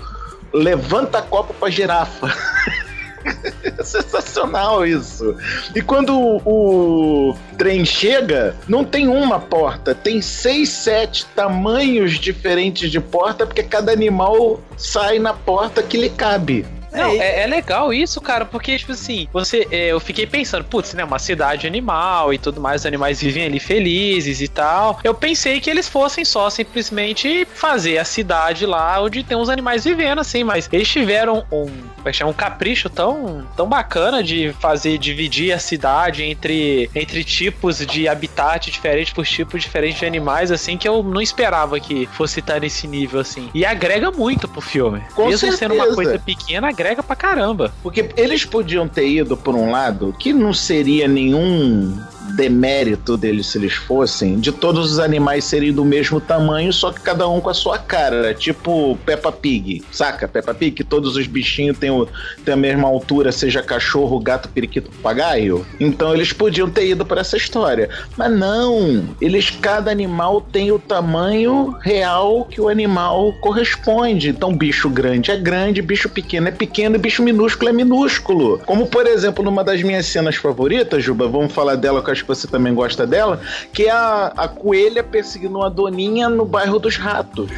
[0.54, 2.28] levanta-copo pra girafa.
[3.82, 5.36] Sensacional isso.
[5.74, 12.92] E quando o, o, trem chega, não tem uma porta, tem seis, sete tamanhos diferentes
[12.92, 16.66] de porta, porque cada animal sai na porta que lhe cabe.
[16.96, 19.68] Não, é, é, legal isso, cara, porque, tipo assim, você.
[19.72, 21.04] É, eu fiquei pensando, putz, né?
[21.04, 25.00] Uma cidade animal e tudo mais, os animais vivem ali felizes e tal.
[25.04, 29.84] Eu pensei que eles fossem só simplesmente fazer a cidade lá onde tem os animais
[29.84, 31.68] vivendo, assim, mas eles tiveram um,
[32.06, 38.08] é um capricho tão, tão bacana de fazer, dividir a cidade entre, entre tipos de
[38.08, 42.60] habitat diferentes por tipos diferentes de animais, assim, que eu não esperava que fosse estar
[42.60, 43.50] nesse nível, assim.
[43.54, 45.02] E agrega muito pro filme.
[45.14, 45.58] Com Mesmo certeza.
[45.58, 47.74] sendo uma coisa pequena, agrega agrega pra caramba.
[47.82, 51.98] Porque eles podiam ter ido por um lado que não seria nenhum
[52.34, 57.02] demérito deles se eles fossem, de todos os animais serem do mesmo tamanho, só que
[57.02, 58.34] cada um com a sua cara.
[58.34, 60.28] Tipo Peppa Pig, saca?
[60.28, 62.08] Peppa Pig, que todos os bichinhos têm, o,
[62.44, 65.66] têm a mesma altura, seja cachorro, gato, periquito, papagaio.
[65.80, 67.90] Então eles podiam ter ido para essa história.
[68.18, 74.30] Mas não, eles, cada animal tem o tamanho real que o animal corresponde.
[74.30, 78.60] Então, bicho grande é grande, bicho pequeno é pequeno e bicho minúsculo é minúsculo.
[78.66, 82.28] Como, por exemplo, numa das minhas cenas favoritas, Juba, vamos falar dela com acho que
[82.30, 83.42] você também gosta dela,
[83.74, 87.52] que é a, a coelha perseguindo uma doninha no bairro dos ratos.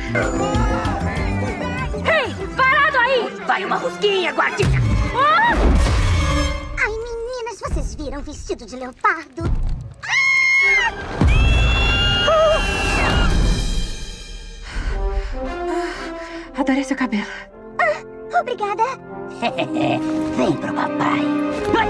[1.94, 3.30] Ei, parado aí!
[3.46, 4.82] Vai uma rosquinha, guardinha!
[5.16, 5.54] Ah!
[6.80, 9.44] Ai, meninas, vocês viram vestido de leopardo?
[10.04, 10.94] Ah!
[16.58, 17.28] Adorei seu cabelo.
[17.80, 18.84] Ah, obrigada.
[20.36, 21.22] Vem pro papai.
[21.72, 21.88] Vai!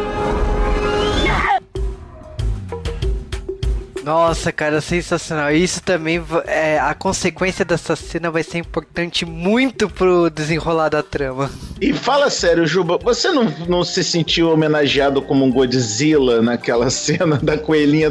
[4.08, 5.52] Nossa, cara, sensacional.
[5.52, 11.52] Isso também é a consequência dessa cena vai ser importante muito pro desenrolar da trama.
[11.82, 17.36] E fala sério, Juba, você não, não se sentiu homenageado como um Godzilla naquela cena
[17.36, 18.10] da coelhinha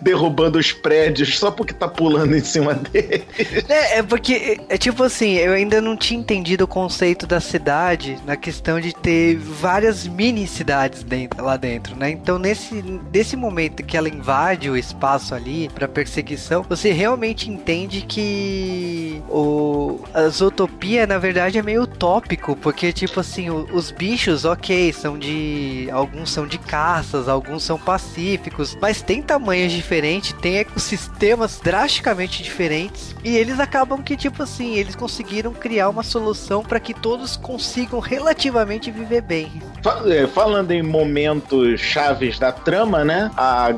[0.00, 3.24] derrubando os prédios só porque tá pulando em cima dele?
[3.68, 8.16] É, é porque, é tipo assim, eu ainda não tinha entendido o conceito da cidade
[8.24, 12.08] na questão de ter várias mini cidades dentro, lá dentro, né?
[12.08, 17.50] Então, nesse, nesse momento que ela invade o espaço espaço ali para perseguição, você realmente
[17.50, 23.90] entende que o a Zootopia na verdade é meio utópico, porque tipo assim, o, os
[23.90, 30.32] bichos, OK, são de alguns são de caças, alguns são pacíficos, mas tem tamanhos diferentes,
[30.34, 36.62] tem ecossistemas drasticamente diferentes e eles acabam que tipo assim, eles conseguiram criar uma solução
[36.62, 39.62] para que todos consigam relativamente viver bem.
[40.06, 43.30] É, falando em momentos chaves da trama, né?
[43.36, 43.68] A,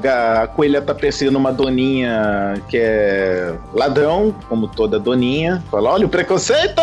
[0.42, 5.62] a coelha tá perseguindo uma doninha que é ladrão, como toda doninha.
[5.70, 6.80] Fala: olha o preconceito!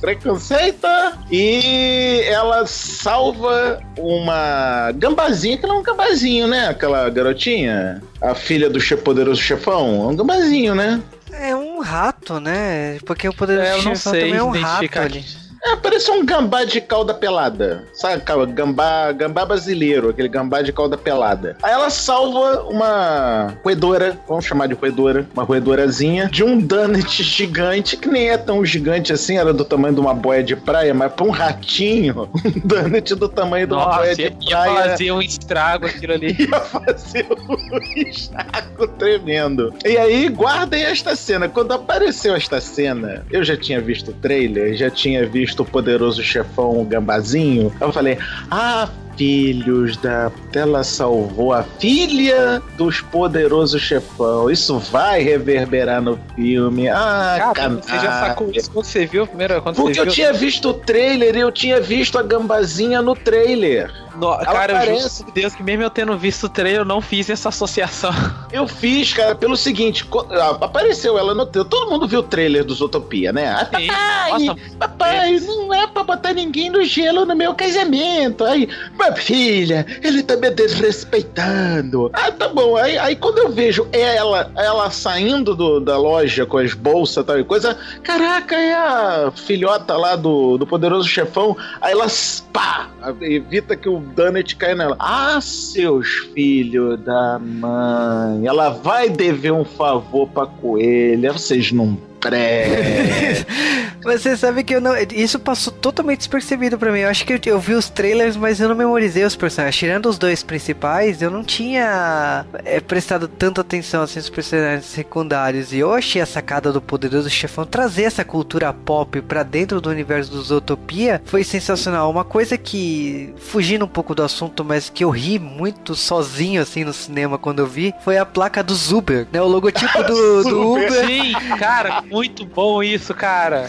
[0.00, 0.86] Preconceito!
[1.30, 6.68] E ela salva uma gambazinha, que não é um gambazinho, né?
[6.68, 10.04] Aquela garotinha, a filha do poderoso chefão.
[10.04, 11.00] É um gambazinho, né?
[11.32, 12.98] É um rato, né?
[13.04, 15.24] Porque o poderoso é, chefão também é um rato ali.
[15.64, 17.84] É, parece um gambá de cauda pelada.
[17.92, 21.56] Sabe, gambá, gambá brasileiro, aquele gambá de cauda pelada.
[21.62, 27.96] Aí ela salva uma roedora, vamos chamar de roedora, uma roedorazinha, de um donut gigante,
[27.96, 31.12] que nem é tão gigante assim, era do tamanho de uma boia de praia, mas
[31.12, 34.70] pra um ratinho, um donut do tamanho de uma Nossa, boia de ia praia.
[34.70, 36.36] Ia fazer um estrago aquilo ali.
[36.46, 39.74] Ia fazer um estrago tremendo.
[39.84, 41.48] E aí, guardem esta cena.
[41.48, 46.22] Quando apareceu esta cena, eu já tinha visto o trailer, já tinha visto o poderoso
[46.22, 47.72] chefão Gambazinho.
[47.80, 48.18] Eu falei,
[48.50, 50.30] ah, filhos da.
[50.54, 54.50] Ela salvou a filha dos poderosos chefão.
[54.50, 56.88] Isso vai reverberar no filme.
[56.88, 59.60] Ah, Cara, você já sacou isso quando você viu primeiro?
[59.60, 60.12] Quando Porque você eu viu?
[60.12, 63.90] tinha visto o trailer e eu tinha visto a gambazinha no trailer.
[64.18, 65.18] No, cara, eu aparece.
[65.18, 68.10] juro por Deus que mesmo eu tendo visto o trailer, eu não fiz essa associação.
[68.52, 71.68] Eu fiz, cara, pelo seguinte: ah, apareceu ela no trailer.
[71.68, 73.48] Todo mundo viu o trailer do Zootopia, né?
[73.50, 78.44] Ah, papai, Nossa, papai, não é pra botar ninguém no gelo no meu casamento.
[78.44, 82.10] Aí, mas filha, ele tá me desrespeitando.
[82.12, 82.76] Ah, tá bom.
[82.76, 87.26] Aí, aí quando eu vejo ela, ela saindo do- da loja com as bolsas e
[87.26, 91.56] tal e coisa, caraca, é a filhota lá do, do poderoso chefão.
[91.80, 92.06] Aí ela,
[92.52, 92.88] pá,
[93.20, 94.96] evita que o Donut caia nela.
[94.98, 101.98] Ah, seus filhos da mãe, ela vai dever um favor pra coelha, vocês não
[104.04, 104.94] Mas você sabe que eu não.
[105.12, 107.00] Isso passou totalmente despercebido pra mim.
[107.00, 109.76] Eu acho que eu, eu vi os trailers, mas eu não memorizei os personagens.
[109.76, 115.72] Tirando os dois principais, eu não tinha é, prestado tanta atenção assim nos personagens secundários.
[115.72, 119.90] E eu achei a sacada do poderoso chefão trazer essa cultura pop pra dentro do
[119.90, 122.10] universo dos Zootopia foi sensacional.
[122.10, 126.84] Uma coisa que, fugindo um pouco do assunto, mas que eu ri muito sozinho assim
[126.84, 129.40] no cinema quando eu vi, foi a placa do Uber, né?
[129.40, 131.06] O logotipo do, do Uber.
[131.06, 133.68] Sim, cara, muito bom isso, cara.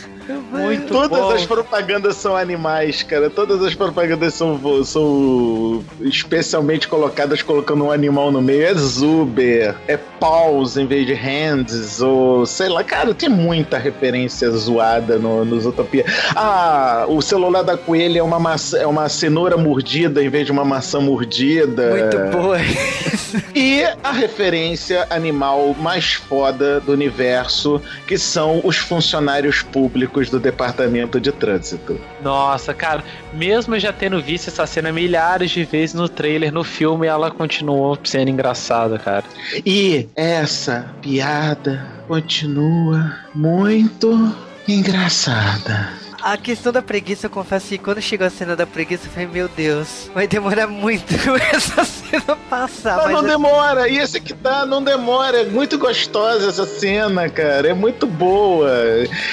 [0.49, 1.31] Muito Todas bom.
[1.31, 3.29] as propagandas são animais, cara.
[3.29, 8.63] Todas as propagandas são, são especialmente colocadas colocando um animal no meio.
[8.63, 12.85] É Zuber, é paws em vez de hands, ou sei lá.
[12.85, 16.05] Cara, tem muita referência zoada no, nos Utopia.
[16.33, 20.53] Ah, o celular da coelha é uma, maçã, é uma cenoura mordida em vez de
[20.53, 21.89] uma maçã mordida.
[21.89, 22.57] Muito boa.
[23.55, 31.19] E a referência animal mais foda do universo, que são os funcionários públicos do Departamento
[31.19, 31.99] de Trânsito.
[32.21, 37.07] Nossa, cara, mesmo já tendo visto essa cena milhares de vezes no trailer, no filme,
[37.07, 39.25] ela continuou sendo engraçada, cara.
[39.65, 44.35] E essa piada continua muito
[44.67, 46.06] engraçada.
[46.29, 49.29] A questão da preguiça, eu confesso que quando chegou a cena da preguiça, eu falei,
[49.31, 51.13] meu Deus, vai demorar muito
[51.53, 52.97] essa cena passar.
[52.97, 55.43] Mas não eu- demora, e esse que tá, não demora.
[55.43, 57.69] É muito gostosa essa cena, cara.
[57.69, 58.69] É muito boa.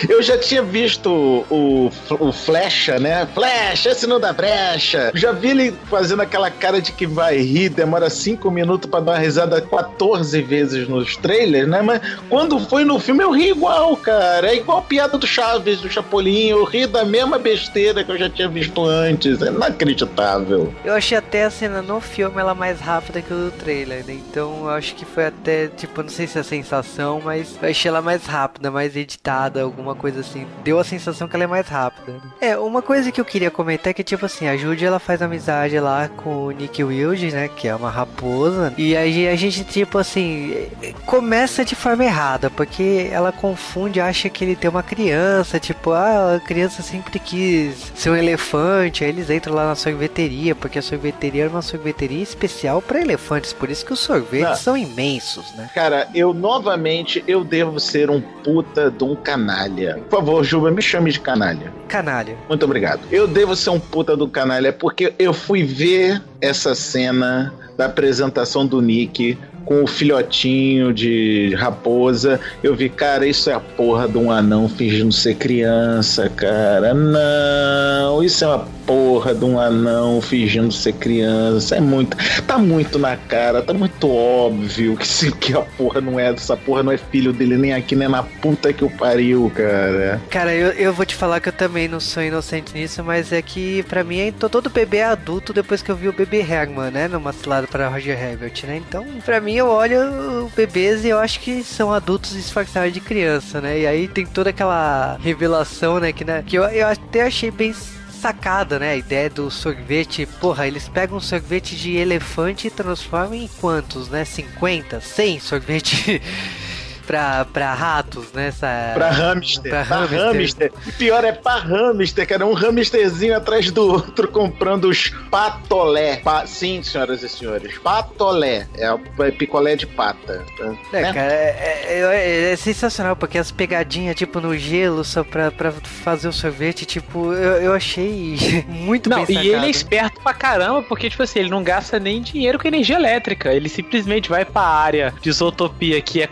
[0.09, 1.11] Eu já tinha visto
[1.51, 3.27] o, o Flecha, né?
[3.35, 5.11] Flecha, esse não dá brecha.
[5.17, 9.13] Já vi ele fazendo aquela cara de que vai rir, demora cinco minutos pra dar
[9.15, 11.83] uma risada 14 vezes nos trailers, né?
[11.83, 14.47] Mas quando foi no filme, eu ri igual, cara.
[14.53, 16.51] É igual a piada do Chaves, do Chapolin.
[16.51, 19.41] Eu ri da mesma besteira que eu já tinha visto antes.
[19.43, 20.73] É inacreditável.
[20.85, 24.15] Eu achei até a cena no filme ela mais rápida que o do trailer, né?
[24.15, 27.69] Então eu acho que foi até, tipo, não sei se é a sensação, mas eu
[27.69, 30.47] achei ela mais rápida, mais editada, alguma coisa assim.
[30.63, 32.13] Deu a sensação que ela é mais rápida.
[32.13, 32.21] né?
[32.41, 35.23] É, uma coisa que eu queria comentar é que, tipo assim, a Judy ela faz
[35.23, 37.49] amizade lá com o Nick Wilde, né?
[37.49, 38.73] Que é uma raposa.
[38.77, 40.67] E aí a gente, tipo assim,
[41.07, 46.37] começa de forma errada, porque ela confunde, acha que ele tem uma criança, tipo, ah,
[46.37, 50.83] a criança sempre quis ser um elefante, aí eles entram lá na sorveteria, porque a
[50.83, 54.57] sorveteria era uma sorveteria especial para elefantes, por isso que os sorvetes Ah.
[54.57, 55.71] são imensos, né?
[55.75, 59.99] Cara, eu novamente eu devo ser um puta de um canalha.
[60.09, 61.73] Por favor, Juba, me chame de canalha.
[61.89, 62.37] Canalha.
[62.49, 63.01] Muito obrigado.
[63.11, 68.65] Eu devo ser um puta do canalha porque eu fui ver essa cena da apresentação
[68.67, 72.41] do Nick com o filhotinho de raposa.
[72.63, 76.95] Eu vi, cara, isso é a porra de um anão fingindo ser criança, cara.
[76.95, 81.77] Não, isso é uma porra de um anão fingindo ser criança.
[81.77, 82.17] É muito.
[82.47, 86.33] Tá muito na cara, tá muito óbvio que, se, que a porra não é.
[86.33, 90.21] Essa porra não é filho dele nem aqui, nem na puta que o pariu, cara.
[90.31, 93.41] Cara, eu, eu vou te falar que eu também não sou inocente nisso, mas é
[93.43, 96.91] que pra mim to- todo bebê é adulto depois que eu vi o bebê Herman,
[96.91, 97.09] né?
[97.09, 98.77] Numa cilada para Roger Herbert, né?
[98.87, 103.61] Então, pra mim, eu olho bebês e eu acho que são adultos disfarçados de criança,
[103.61, 103.81] né?
[103.81, 106.13] E aí tem toda aquela revelação, né?
[106.13, 107.75] Que, né, que eu, eu até achei bem
[108.25, 108.93] sacada, né?
[108.93, 110.25] A ideia do sorvete.
[110.41, 114.25] Porra, eles pegam um sorvete de elefante e transformam em quantos, né?
[114.25, 116.23] 50, 100 sorvete
[117.07, 118.49] pra, pra ratos, né?
[118.49, 118.91] Essa...
[118.95, 119.71] Pra hamster.
[119.71, 120.33] Pra Pra, hamster.
[120.33, 120.73] hamster.
[120.87, 122.47] E pior é pra hamster, cara.
[122.47, 126.17] Um hamsterzinho atrás do outro comprando os patolé.
[126.17, 127.79] Pa- Sim, senhoras e senhores.
[127.79, 128.67] Patolé.
[128.77, 130.45] É o é picolé de pata.
[130.93, 131.13] É, né?
[131.13, 132.01] cara, é, é-
[132.49, 136.85] é- é sensacional, porque as pegadinhas, tipo, no gelo, só pra, pra fazer o sorvete,
[136.85, 141.23] tipo, eu, eu achei muito Não, bem e ele é esperto pra caramba, porque, tipo
[141.23, 143.53] assim, ele não gasta nem dinheiro com energia elétrica.
[143.53, 146.27] Ele simplesmente vai pra área de isotopia que é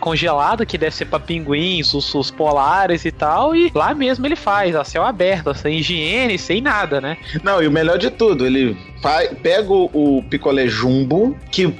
[0.65, 4.75] que deve ser pra pinguins, os, os polares e tal, e lá mesmo ele faz,
[4.75, 7.17] a céu aberto, sem higiene, sem nada, né?
[7.43, 8.77] Não, e o melhor de tudo, ele
[9.41, 11.73] pega o, picolé jumbo, que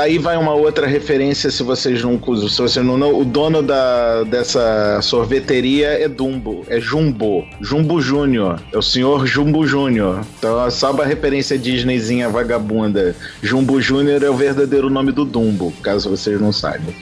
[0.00, 5.00] aí vai uma outra referência se vocês não se vocês não, o dono da, dessa
[5.00, 10.20] sorveteria é Dumbo, é Jumbo, Jumbo Júnior, é o senhor Jumbo Júnior.
[10.38, 13.16] Então é só uma referência Disneyzinha vagabunda.
[13.42, 16.92] Jumbo Júnior é o verdadeiro nome do Dumbo, caso vocês não saibam.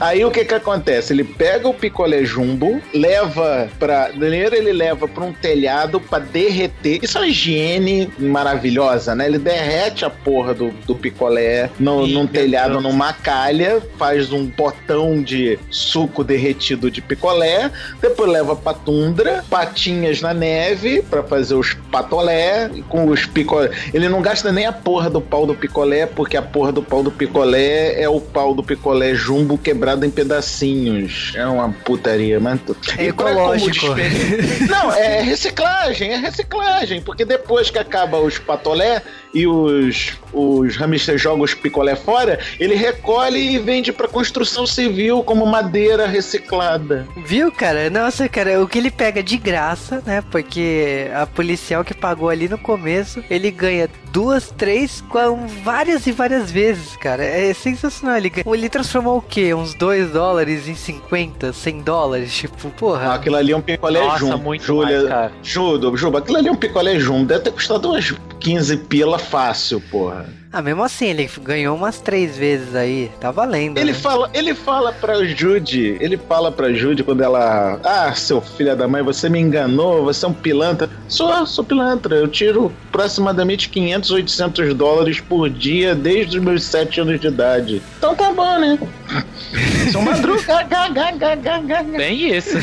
[0.00, 1.12] Aí o que que acontece?
[1.12, 4.06] Ele pega o picolé jumbo, leva pra.
[4.10, 7.00] Primeiro ele leva pra um telhado pra derreter.
[7.02, 9.14] Isso é uma higiene maravilhosa.
[9.14, 9.26] né?
[9.26, 12.82] Ele derrete a porra do, do picolé no, Ih, num telhado, Deus.
[12.82, 20.20] numa calha, faz um potão de suco derretido de picolé, depois leva pra tundra, patinhas
[20.20, 23.70] na neve pra fazer os patolé, com os picolé.
[23.92, 27.02] Ele não gasta nem a porra do pau do picolé, porque a porra do pau
[27.02, 31.32] do picolé é o pau do picolé jumbo quebrado em pedacinhos.
[31.34, 32.60] É uma putaria, mas.
[32.98, 33.94] É E como ecológico.
[33.94, 39.00] desper- Não, é reciclagem, é reciclagem, porque depois que acaba os patolé
[39.32, 45.22] e os, os hamsters jogam os picolé fora, ele recolhe e vende pra construção civil
[45.22, 47.06] como madeira reciclada.
[47.24, 47.88] Viu, cara?
[47.90, 50.22] Nossa, cara, o que ele pega de graça, né?
[50.30, 56.12] Porque a policial que pagou ali no começo, ele ganha duas, três, com várias e
[56.12, 57.22] várias vezes, cara.
[57.22, 58.16] É sensacional.
[58.16, 59.37] Ele, ganha- ele transformou o quê?
[59.54, 62.34] Uns 2 dólares em 50, 100 dólares?
[62.34, 63.14] Tipo, porra.
[63.14, 64.38] Aquilo ali é um picolé Nossa, jumbo.
[64.38, 65.32] muito Júlia, mais, cara.
[65.42, 67.26] Judo, Juba, aquilo ali é um picolé jumbo.
[67.26, 70.26] Deve ter custado umas 15 pila fácil, porra.
[70.50, 73.10] Ah, mesmo assim, ele ganhou umas três vezes aí.
[73.20, 73.76] Tá valendo.
[73.76, 73.98] Ele né?
[73.98, 77.78] fala, ele fala pra Jude, ele fala pra Jude quando ela.
[77.84, 80.88] Ah, seu filho da mãe, você me enganou, você é um pilantra.
[81.06, 82.16] Sou, sou pilantra.
[82.16, 87.82] Eu tiro aproximadamente 500, 800 dólares por dia desde os meus 7 anos de idade.
[87.98, 88.78] Então tá bom, né?
[89.92, 90.42] Sou madruga.
[90.64, 91.98] ga, ga, ga, ga, ga, ga.
[91.98, 92.56] Bem isso.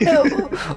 [0.00, 0.20] É,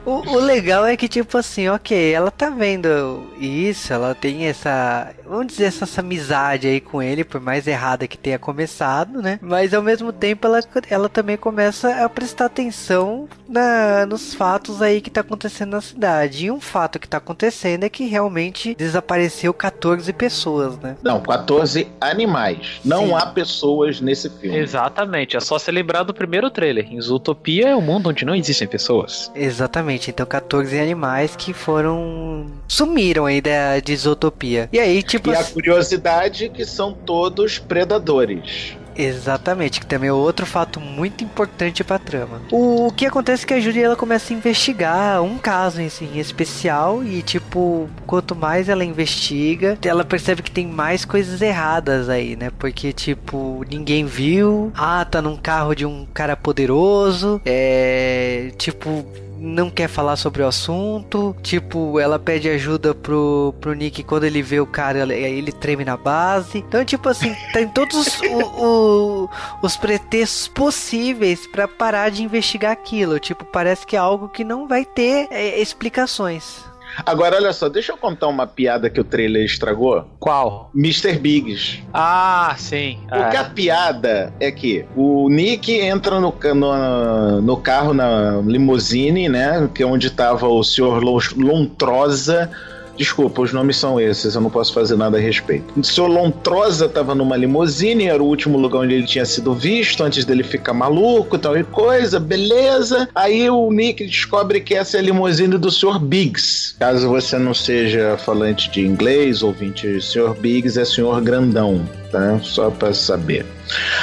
[0.06, 4.46] o, o- o legal é que, tipo assim, ok, ela tá vendo isso, ela tem
[4.46, 9.22] essa, vamos dizer, essa, essa amizade aí com ele, por mais errada que tenha começado,
[9.22, 9.40] né?
[9.42, 10.60] Mas ao mesmo tempo ela,
[10.90, 16.46] ela também começa a prestar atenção na, nos fatos aí que tá acontecendo na cidade.
[16.46, 20.96] E um fato que tá acontecendo é que realmente desapareceu 14 pessoas, né?
[21.04, 22.80] Não, 14 animais.
[22.84, 23.14] Não Sim.
[23.14, 24.58] há pessoas nesse filme.
[24.58, 25.38] Exatamente.
[25.38, 26.86] É só se lembrar do primeiro trailer.
[26.92, 29.32] Em Zootopia é um mundo onde não existem pessoas.
[29.36, 32.46] Exatamente, então 14 animais que foram.
[32.68, 34.70] sumiram aí da de Isotopia.
[34.72, 35.30] E aí, tipo.
[35.32, 38.78] E a assim- curiosidade é que são todos predadores.
[38.98, 42.42] Exatamente, que também é outro fato muito importante pra trama.
[42.52, 46.18] O que acontece é que a Julia ela começa a investigar um caso si, em
[46.18, 52.36] especial e tipo, quanto mais ela investiga, ela percebe que tem mais coisas erradas aí,
[52.36, 52.50] né?
[52.58, 59.06] Porque tipo, ninguém viu, ah, tá num carro de um cara poderoso, é, tipo,
[59.40, 61.36] não quer falar sobre o assunto.
[61.42, 65.96] Tipo, ela pede ajuda pro, pro Nick quando ele vê o cara, ele, treme na
[65.98, 66.58] base.
[66.60, 69.30] Então, tipo assim, tem todos os, o- o-
[69.62, 73.20] os pretextos possíveis pra parar de investigar aquilo.
[73.20, 76.67] Tipo, parece que é algo que não vai ter é, explicações.
[77.06, 80.06] Agora, olha só, deixa eu contar uma piada que o trailer estragou.
[80.20, 80.72] Qual?
[80.76, 81.14] Mr.
[81.18, 81.84] Biggs.
[81.94, 83.00] Ah, sim.
[83.10, 89.30] Porque a Ah, piada é que o Nick entra no, no, no carro, na limusine,
[89.30, 89.70] né?
[89.74, 92.50] Que é onde tava o senhor Lon- Lontrosa.
[92.98, 95.80] Desculpa, os nomes são esses, eu não posso fazer nada a respeito.
[95.80, 100.04] O senhor Lontrosa tava numa limusine, era o último lugar onde ele tinha sido visto,
[100.04, 103.08] antes dele ficar maluco e tal e coisa, beleza.
[103.14, 106.76] Aí o Nick descobre que essa é a limusine do senhor Biggs.
[106.80, 112.40] Caso você não seja falante de inglês, ouvinte, senhor Biggs é senhor grandão, tá?
[112.42, 113.46] Só pra saber.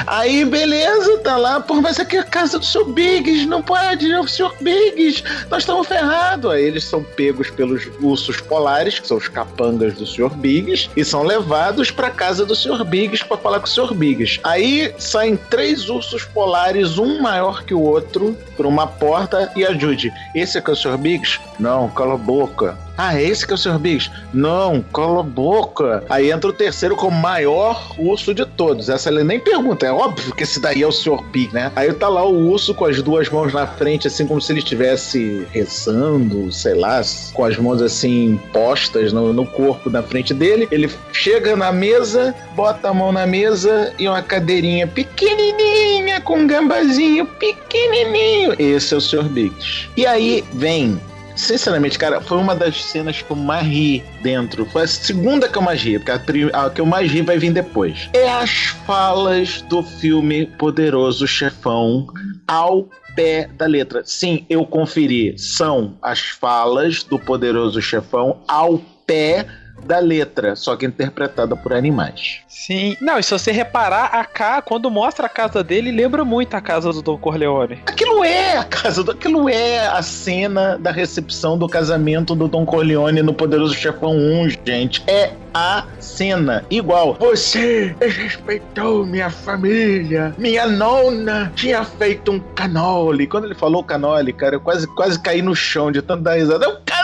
[0.07, 4.11] Aí, beleza, tá lá, pô, mas aqui é a casa do seu Biggs, não pode,
[4.11, 6.51] é o senhor Biggs, nós estamos ferrados.
[6.51, 11.05] Aí eles são pegos pelos ursos polares, que são os capangas do senhor Biggs, e
[11.05, 14.39] são levados pra casa do senhor Biggs pra falar com o senhor Biggs.
[14.45, 20.13] Aí saem três ursos polares, um maior que o outro, por uma porta e ajude.
[20.35, 21.41] Esse é que é o senhor Biggs?
[21.59, 22.84] Não, cala a boca.
[22.97, 23.78] Ah, é esse que é o Sr.
[23.78, 24.11] Biggs?
[24.32, 26.05] Não, cala a boca.
[26.09, 28.88] Aí entra o terceiro como maior urso de todos.
[28.88, 31.22] Essa ele nem pergunta, é óbvio que esse daí é o Sr.
[31.32, 31.72] Big, né?
[31.74, 34.61] Aí tá lá o urso com as duas mãos na frente, assim como se ele
[34.61, 40.68] estivesse rezando, sei lá, com as mãos assim postas no, no corpo na frente dele.
[40.70, 46.47] Ele chega na mesa, bota a mão na mesa e uma cadeirinha pequenininha com um
[46.47, 48.55] gambazinho pequenininho.
[48.59, 49.24] Esse é o Sr.
[49.24, 49.88] Biggs.
[49.97, 51.01] E aí vem
[51.37, 54.64] Sinceramente, cara, foi uma das cenas que eu mais ri dentro.
[54.66, 56.11] Foi a segunda que eu mais ri, porque
[56.53, 58.09] a, a que eu mais ri vai vir depois.
[58.12, 62.07] É as falas do filme Poderoso Chefão
[62.47, 64.03] ao pé da letra.
[64.05, 65.39] Sim, eu conferi.
[65.39, 69.64] São as falas do Poderoso Chefão ao pé da
[69.99, 72.41] letra, só que interpretada por animais.
[72.49, 72.97] Sim.
[73.01, 76.61] Não, e se você reparar, a K, quando mostra a casa dele, lembra muito a
[76.61, 77.80] casa do Don Corleone.
[77.87, 82.64] Aquilo é a casa do, aquilo é a cena da recepção do casamento do Don
[82.64, 85.03] Corleone no Poderoso Chefão 1, gente.
[85.07, 87.14] É a cena igual.
[87.20, 90.35] Você desrespeitou minha família.
[90.37, 93.26] Minha nona tinha feito um canole.
[93.26, 96.64] Quando ele falou canole, cara, eu quase quase caí no chão de tanto dar risada.
[96.64, 97.04] É um canole!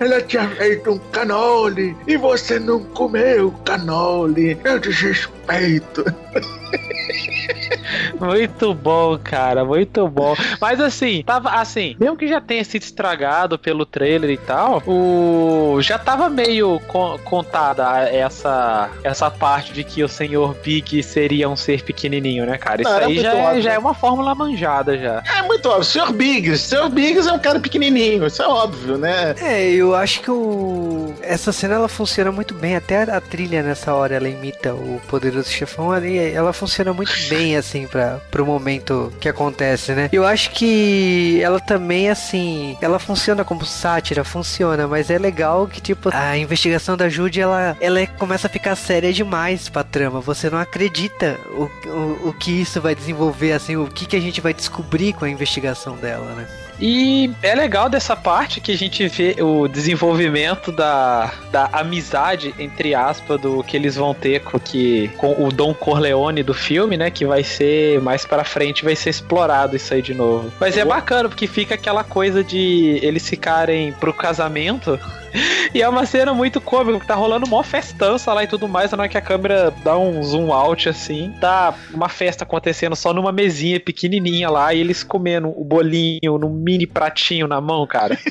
[0.00, 4.58] Ela tinha feito um canole e você não comeu canole.
[4.64, 6.04] Eu desrespeito.
[8.20, 10.34] Muito bom, cara, muito bom.
[10.60, 15.78] Mas assim, tava assim, mesmo que já tenha sido estragado pelo trailer e tal, o
[15.80, 21.56] já tava meio co contada essa essa parte de que o senhor Big seria um
[21.56, 22.82] ser pequenininho, né, cara?
[22.82, 23.62] Isso Não, aí já, é- óbvio.
[23.62, 25.22] já é uma fórmula manjada já.
[25.38, 25.84] É muito óbvio.
[25.84, 26.12] Sr.
[26.12, 26.58] Biggs.
[26.68, 26.88] Sr.
[26.88, 28.26] Biggs é um cara pequenininho.
[28.26, 29.34] Isso é óbvio, né?
[29.40, 31.14] É, eu acho que o...
[31.22, 32.76] essa cena ela funciona muito bem.
[32.76, 36.18] Até a trilha nessa hora ela imita o poderoso chefão ali.
[36.18, 40.08] Ela funciona muito bem, assim, para pro momento que acontece, né?
[40.12, 45.80] Eu acho que ela também, assim, ela funciona como sátira, funciona, mas é legal que,
[45.80, 50.20] tipo, a investigação da Judy ela, ela é- começa a ficar séria demais pra trama.
[50.20, 54.20] Você não acredita o, o, o que isso vai desenvolver, assim, o que, que a
[54.20, 56.46] gente vai descobrir com a investigação dela, né?
[56.80, 62.94] E é legal dessa parte que a gente vê o desenvolvimento da, da amizade, entre
[62.94, 67.10] aspas, do que eles vão ter com, que, com o Don Corleone do filme, né?
[67.10, 70.52] Que vai ser mais pra frente, vai ser explorado isso aí de novo.
[70.60, 74.98] Mas é bacana, porque fica aquela coisa de eles ficarem pro casamento.
[75.74, 78.98] E é uma cena muito cômica, tá rolando mó festança lá e tudo mais, na
[78.98, 83.32] hora que a câmera dá um zoom out assim, tá uma festa acontecendo só numa
[83.32, 88.18] mesinha pequenininha lá, e eles comendo o bolinho num mini pratinho na mão, cara.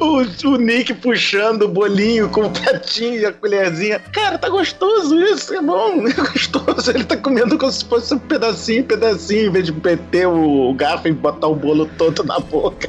[0.00, 3.98] O, o Nick puxando o bolinho com o pratinho e a colherzinha.
[4.12, 6.90] Cara, tá gostoso isso, é bom, é gostoso.
[6.90, 11.08] Ele tá comendo como se fosse um pedacinho, pedacinho, em vez de meter o garfo
[11.08, 12.88] e botar o bolo todo na boca.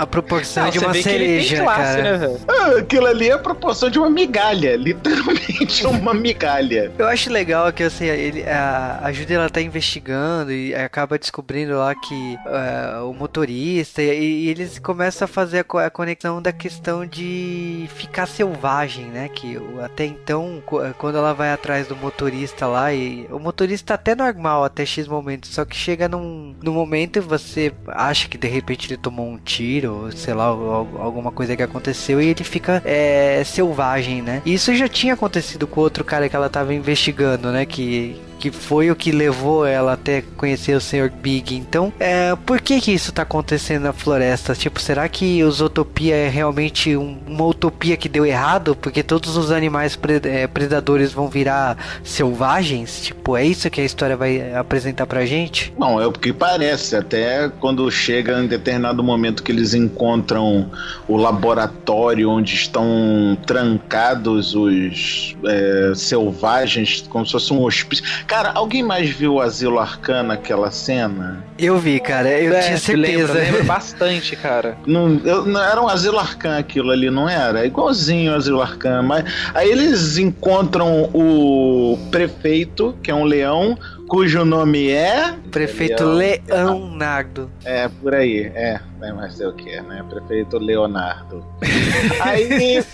[0.00, 2.18] A proporção Não, de uma tem cereja, classe, cara.
[2.18, 2.38] né?
[2.48, 6.90] Ah, aquilo ali é a proporção de uma migalha, literalmente uma migalha.
[6.98, 11.76] Eu acho legal que assim, ele, a, a Judy ela tá investigando e acaba descobrindo
[11.76, 16.40] lá que é, o motorista e, e eles começam a fazer a, co- a conexão
[16.40, 19.28] da questão de ficar selvagem, né?
[19.28, 20.62] Que até então,
[20.98, 25.06] quando ela vai atrás do motorista lá e o motorista tá até normal até X
[25.06, 29.26] momento, só que chega num, num momento e você acha que de repente ele tomou
[29.28, 34.22] um tiro, ou sei lá, al- alguma coisa que aconteceu e ele fica é, selvagem,
[34.22, 34.42] né?
[34.46, 37.66] Isso já tinha acontecido com outro cara que ela tava investigando, né?
[37.66, 41.10] Que, que foi o que levou ela até conhecer o Sr.
[41.10, 41.54] Big.
[41.54, 44.54] Então, é, por que que isso tá acontecendo na floresta?
[44.54, 48.74] Tipo, será que os Utopia é realmente um- uma utopia que deu errado?
[48.74, 53.02] Porque todos os animais pre- é, predadores vão virar selvagens?
[53.02, 55.72] Tipo, é isso que a história vai apresentar pra gente?
[55.78, 60.70] Bom, é o que parece, até quando chega em determinado momento que eles encontram
[61.06, 68.04] o laboratório onde estão trancados os é, selvagens, como se fosse um hospício.
[68.30, 71.44] Cara, alguém mais viu o Asilo Arcana aquela cena?
[71.58, 73.32] Eu vi, cara, eu É, tinha certeza.
[73.32, 74.78] Lembra bastante, cara.
[74.86, 77.62] Não, eu- não era um Asilo Arcana aquilo ali, não era?
[77.62, 79.02] É igualzinho o Asilo Arcana.
[79.02, 83.76] Mas aí eles encontram o prefeito, que é um leão,
[84.10, 85.34] cujo nome é.
[85.52, 87.48] Prefeito Leonardo.
[87.64, 90.04] É, por aí, é, é mas sei o que, né?
[90.10, 91.44] Prefeito Leonardo.
[92.20, 92.84] Aí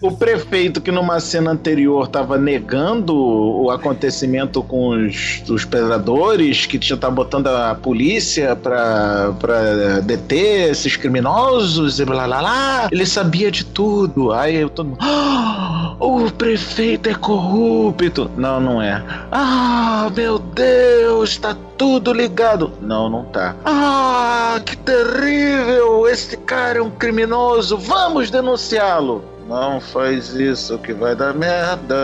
[0.00, 6.78] o prefeito que numa cena anterior tava negando o acontecimento com os, os predadores, que
[6.78, 13.06] tinha tá botando a polícia pra, pra deter esses criminosos e blá blá blá, ele
[13.06, 14.32] sabia de tudo.
[14.32, 18.30] Aí eu todo mundo, "Ah, o prefeito é corrupto.
[18.36, 19.02] Não, não é.
[19.30, 22.72] Ah, meu Deus, tá tudo ligado.
[22.80, 23.56] Não, não tá.
[23.64, 26.08] Ah, que terrível!
[26.08, 27.76] Esse cara é um criminoso.
[27.76, 29.33] Vamos denunciá-lo.
[29.46, 31.94] Não faz isso que vai dar merda.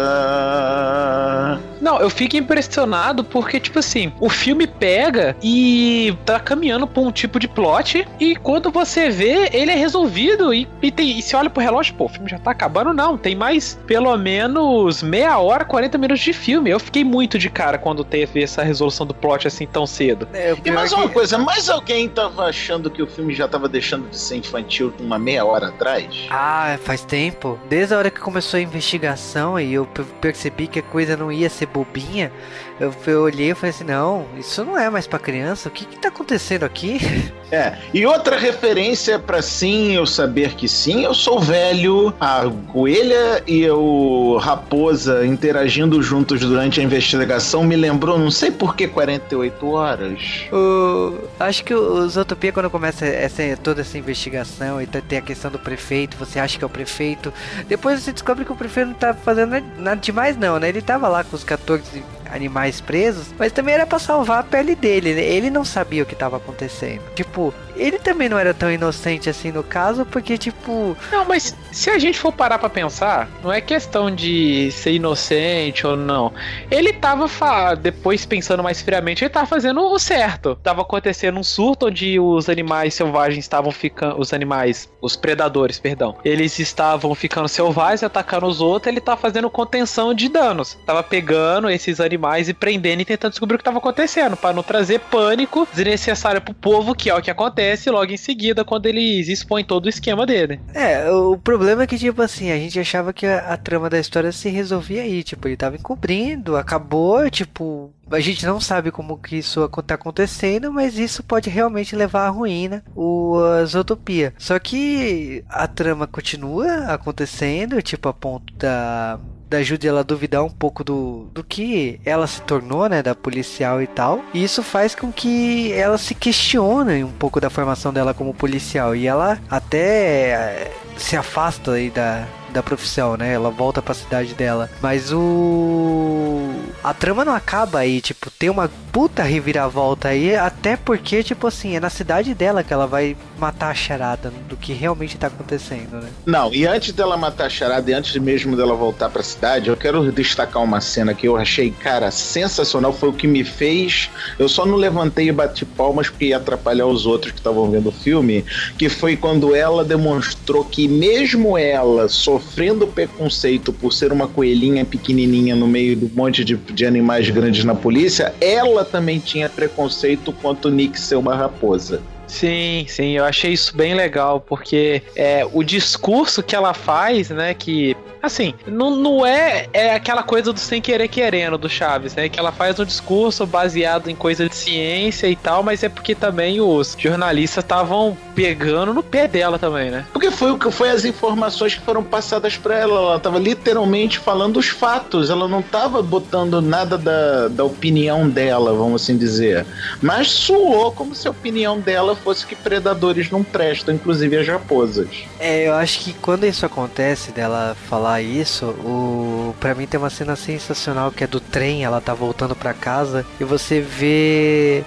[1.81, 7.11] Não, eu fico impressionado porque, tipo assim, o filme pega e tá caminhando pra um
[7.11, 11.35] tipo de plot e quando você vê, ele é resolvido e, e, tem, e se
[11.35, 13.17] olha pro relógio, pô, o filme já tá acabando, não.
[13.17, 16.69] Tem mais pelo menos meia hora, 40 minutos de filme.
[16.71, 20.29] Eu fiquei muito de cara quando teve essa resolução do plot assim tão cedo.
[20.35, 23.67] É, E mais que- uma coisa, mais alguém tava achando que o filme já tava
[23.69, 26.27] deixando de ser infantil uma meia hora atrás?
[26.31, 27.30] Ah, faz tempo.
[27.69, 31.31] Desde a hora que começou a investigação e eu pe- percebi que a coisa não
[31.33, 32.31] ia ser bobinha,
[32.79, 35.69] eu, eu olhei e falei assim: não, isso não é mais pra criança.
[35.69, 36.99] O que que tá acontecendo aqui?
[37.53, 43.43] É, e outra referência pra sim eu saber que sim, eu sou velho, a coelha
[43.45, 49.69] e o raposa interagindo juntos durante a investigação me lembrou, não sei por que 48
[49.69, 50.21] horas.
[50.53, 55.23] O- acho que o Zootopia, quando começa essa, toda essa investigação e tá- tem a
[55.23, 57.20] questão do prefeito, você acha que é o prefeito.
[57.69, 60.69] Depois você descobre que o prefeito não tá fazendo nada- demais, não, né?
[60.69, 62.03] Ele tava lá com os 14
[62.33, 65.23] animais presos, mas também era pra salvar a pele dele, né?
[65.23, 67.03] Ele não sabia o que tava acontecendo.
[67.15, 70.97] Tipo, ele também não era tão inocente assim no caso, porque, tipo.
[71.11, 75.87] Não, mas se a gente for parar pra pensar, não é questão de ser inocente
[75.87, 76.33] ou não.
[76.71, 77.27] Ele tava,
[77.75, 80.57] depois pensando mais friamente, ele tava fazendo o certo.
[80.63, 84.21] Tava acontecendo um surto onde os animais selvagens estavam ficando.
[84.21, 86.17] Os animais, os predadores, perdão.
[86.23, 90.77] Eles estavam ficando selvagens, atacando os outros, ele tava fazendo contenção de danos.
[90.85, 94.63] Tava pegando esses animais e prendendo e tentando descobrir o que tava acontecendo, para não
[94.63, 99.29] trazer pânico desnecessário pro povo, que é o que acontece logo em seguida quando eles
[99.29, 100.61] expõem todo o esquema dele.
[100.75, 103.99] É, o problema é que, tipo assim, a gente achava que a, a trama da
[103.99, 109.19] história se resolvia aí, tipo, ele tava encobrindo, acabou, tipo, a gente não sabe como
[109.19, 114.35] que isso tá acontecendo, mas isso pode realmente levar à ruína o a.
[114.37, 119.19] Só que a trama continua acontecendo, tipo a ponto da
[119.51, 123.83] da Judy ela duvidar um pouco do, do que ela se tornou, né, da policial
[123.83, 124.25] e tal.
[124.33, 128.95] E isso faz com que ela se questione um pouco da formação dela como policial
[128.95, 133.33] e ela até eh, se afasta aí da, da profissão, né?
[133.33, 134.71] Ela volta para a cidade dela.
[134.81, 136.51] Mas o
[136.83, 141.77] a trama não acaba aí, tipo, tem uma puta reviravolta aí, até porque tipo assim,
[141.77, 146.01] é na cidade dela que ela vai matar a charada do que realmente tá acontecendo,
[146.01, 146.09] né?
[146.27, 149.69] Não, e antes dela matar a charada e antes mesmo dela voltar para a cidade,
[149.69, 154.11] eu quero destacar uma cena que eu achei, cara, sensacional, foi o que me fez,
[154.39, 157.91] eu só não levantei e bati palmas porque ia atrapalhar os outros que estavam vendo
[157.91, 158.45] o filme,
[158.79, 164.85] que foi quando ela demonstrou que mesmo ela sofrendo sofrendo preconceito por ser uma coelhinha
[164.85, 170.33] pequenininha no meio do monte de, de animais grandes na polícia, ela também tinha preconceito
[170.33, 172.01] quanto o Nick ser uma raposa.
[172.27, 177.53] Sim, sim, eu achei isso bem legal, porque é, o discurso que ela faz, né,
[177.55, 182.29] que Assim, não, não é, é aquela coisa do sem querer querendo do Chaves, né?
[182.29, 186.15] Que ela faz um discurso baseado em coisa de ciência e tal, mas é porque
[186.15, 190.05] também os jornalistas estavam pegando no pé dela também, né?
[190.13, 193.01] Porque foi o que foi as informações que foram passadas para ela.
[193.01, 195.31] Ela tava literalmente falando os fatos.
[195.31, 199.67] Ela não tava botando nada da, da opinião dela, vamos assim dizer.
[200.03, 205.09] Mas suou como se a opinião dela fosse que predadores não prestam, inclusive as raposas.
[205.39, 209.99] É, eu acho que quando isso acontece, dela falar falar isso, o para mim tem
[210.01, 214.83] uma cena sensacional que é do trem, ela tá voltando para casa e você vê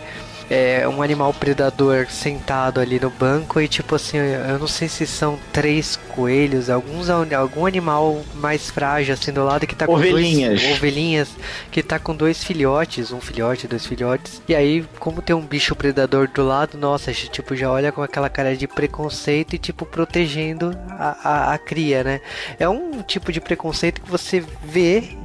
[0.50, 5.06] é, um animal predador sentado ali no banco e tipo assim, eu não sei se
[5.06, 10.62] são três coelhos, alguns algum animal mais frágil assim do lado que tá com ovelhinhas.
[10.62, 11.30] dois ovelhinhas
[11.72, 14.42] que tá com dois filhotes, um filhote, dois filhotes.
[14.48, 18.30] E aí, como tem um bicho predador do lado, nossa, tipo já olha com aquela
[18.30, 22.22] cara de preconceito e tipo protegendo a, a, a cria, né?
[22.60, 25.16] É um tipo de preconceito que você vê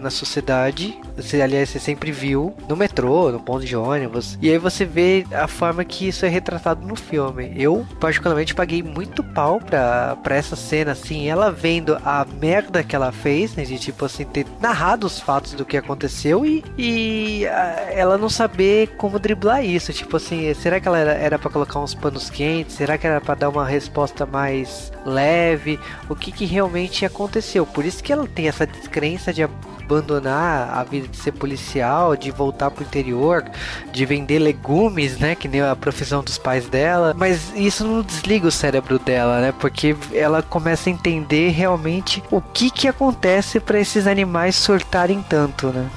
[0.00, 4.58] na sociedade, você, aliás, você sempre viu no metrô, no ponto de ônibus, e aí
[4.58, 7.52] você vê a forma que isso é retratado no filme.
[7.56, 12.94] Eu, particularmente, paguei muito pau pra, pra essa cena, assim, ela vendo a merda que
[12.94, 17.46] ela fez, né, de tipo assim, ter narrado os fatos do que aconteceu e, e
[17.46, 21.50] a, ela não saber como driblar isso, tipo assim, será que ela era, era para
[21.50, 22.76] colocar uns panos quentes?
[22.76, 25.78] Será que era para dar uma resposta mais leve?
[26.08, 27.66] O que que realmente aconteceu?
[27.66, 29.42] Por isso que ela tem essa descrença de
[29.88, 33.44] abandonar a vida de ser policial, de voltar pro interior,
[33.90, 38.46] de vender legumes, né, que nem a profissão dos pais dela, mas isso não desliga
[38.46, 39.54] o cérebro dela, né?
[39.58, 45.68] Porque ela começa a entender realmente o que que acontece para esses animais surtarem tanto,
[45.68, 45.88] né?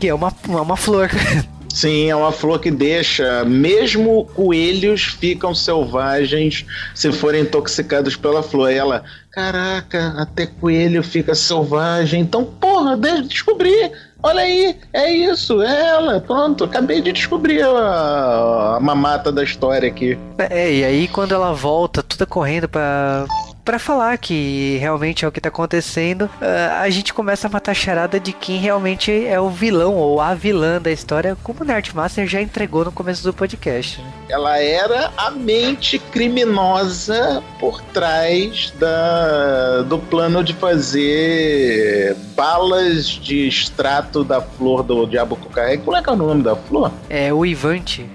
[0.00, 1.10] Que é uma, uma flor.
[1.72, 6.64] Sim, é uma flor que deixa, mesmo coelhos ficam selvagens
[6.94, 8.72] se forem intoxicados pela flor.
[8.72, 9.04] Ela,
[9.38, 12.22] caraca, até coelho fica selvagem.
[12.22, 13.92] Então, porra, descobri.
[14.20, 19.88] Olha aí, é isso, é ela, pronto, acabei de descobrir a, a mamata da história
[19.88, 20.18] aqui.
[20.50, 23.26] É, e aí quando ela volta, toda correndo pra
[23.68, 27.72] para falar que realmente é o que tá acontecendo, uh, a gente começa a matar
[27.72, 31.64] a charada de quem realmente é o vilão ou a vilã da história, como o
[31.66, 34.00] Nerdmaster já entregou no começo do podcast.
[34.00, 34.10] Né?
[34.30, 44.24] Ela era a mente criminosa por trás da, do plano de fazer balas de extrato
[44.24, 45.84] da flor do Diabo Cucarrego.
[45.84, 46.90] Como é que é o nome da flor?
[47.10, 48.08] É o Ivante.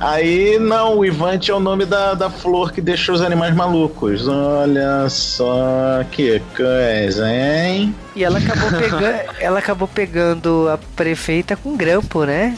[0.00, 4.28] Aí, não, o Ivante é o nome da, da flor que deixa os animais malucos.
[4.28, 7.94] Olha só que coisa, hein?
[8.16, 9.04] E ela acabou pegando,
[9.38, 12.56] ela acabou pegando a prefeita com grampo, né?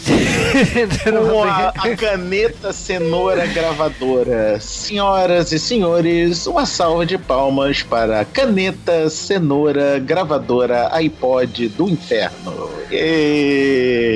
[1.30, 4.61] com a, a caneta cenoura gravadora.
[4.61, 12.70] Senhoras e senhores, uma salva de palmas para a caneta cenoura gravadora iPod do inferno.
[12.91, 14.11] E...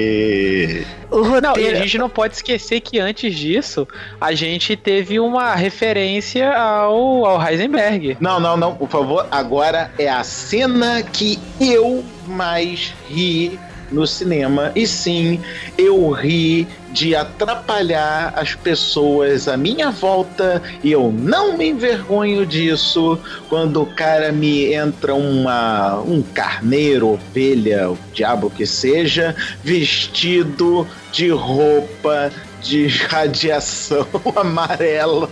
[1.15, 1.77] O Não, e a roteiro.
[1.77, 3.87] gente não pode esquecer que antes disso,
[4.21, 8.17] a gente teve uma referência ao, ao Heisenberg.
[8.21, 9.27] Não, não, não, por favor.
[9.31, 13.59] Agora é a cena que eu mais ri
[13.95, 14.73] no cinema.
[14.75, 15.41] E sim,
[15.79, 23.19] eu ri de atrapalhar as pessoas à minha volta e eu não me envergonho disso
[23.49, 31.31] quando o cara me entra uma um carneiro, ovelha, o diabo que seja, vestido de
[31.31, 32.31] roupa
[32.63, 35.29] de radiação amarela.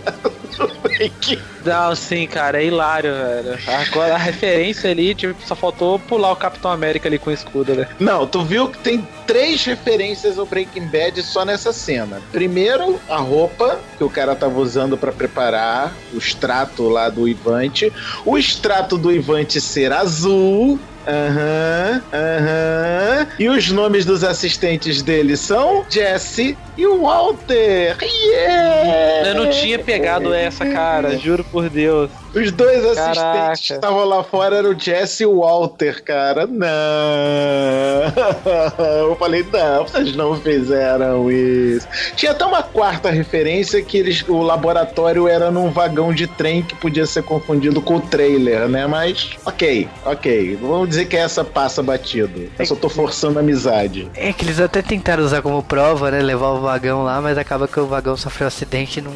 [1.65, 3.59] Não, sim, cara, é hilário, velho.
[3.67, 7.73] Agora a referência ali, tipo, só faltou pular o Capitão América ali com o escudo,
[7.73, 7.87] né?
[7.99, 12.21] Não, tu viu que tem três referências ao Breaking Bad só nessa cena.
[12.31, 17.91] Primeiro, a roupa que o cara tava usando pra preparar o extrato lá do Ivante.
[18.25, 20.79] O extrato do Ivante ser azul.
[21.05, 23.27] Aham, aham.
[23.37, 27.97] E os nomes dos assistentes dele são Jesse e Walter.
[28.01, 29.27] Yeah!
[29.29, 32.09] Eu não tinha pegado essa, cara, juro por Deus.
[32.33, 33.53] Os dois assistentes Caraca.
[33.57, 36.47] que estavam lá fora eram o Jesse e o Walter, cara.
[36.47, 36.67] Não.
[39.07, 41.87] Eu falei, não, vocês não fizeram isso.
[42.15, 46.75] Tinha até uma quarta referência que eles, o laboratório era num vagão de trem que
[46.75, 48.87] podia ser confundido com o trailer, né?
[48.87, 50.57] Mas, ok, ok.
[50.61, 52.49] Vamos dizer que essa passa batido.
[52.57, 54.09] Eu só tô forçando a amizade.
[54.15, 56.21] É que eles até tentaram usar como prova, né?
[56.21, 59.11] Levar o vagão lá, mas acaba que o vagão sofreu um acidente e não,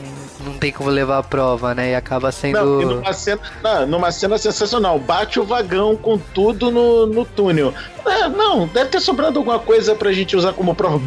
[0.58, 1.92] não tem como levar a prova, né?
[1.92, 2.58] E acaba sendo.
[2.60, 4.98] Não, e numa cena, não, numa cena sensacional.
[4.98, 7.74] Bate o vagão com tudo no, no túnel.
[8.06, 11.00] É, não, deve ter sobrado alguma coisa pra gente usar como prova.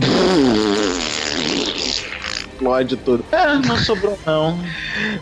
[1.76, 3.24] Explode tudo.
[3.32, 4.58] É, não sobrou não.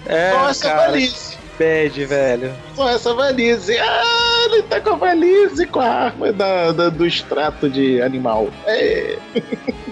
[0.07, 1.37] É, Só essa cara, valise.
[1.59, 2.53] bad, velho.
[2.77, 3.79] Só essa valise.
[3.79, 8.49] Ah, ele tá com a valise com a arma da, da- do extrato de animal.
[8.67, 9.17] É.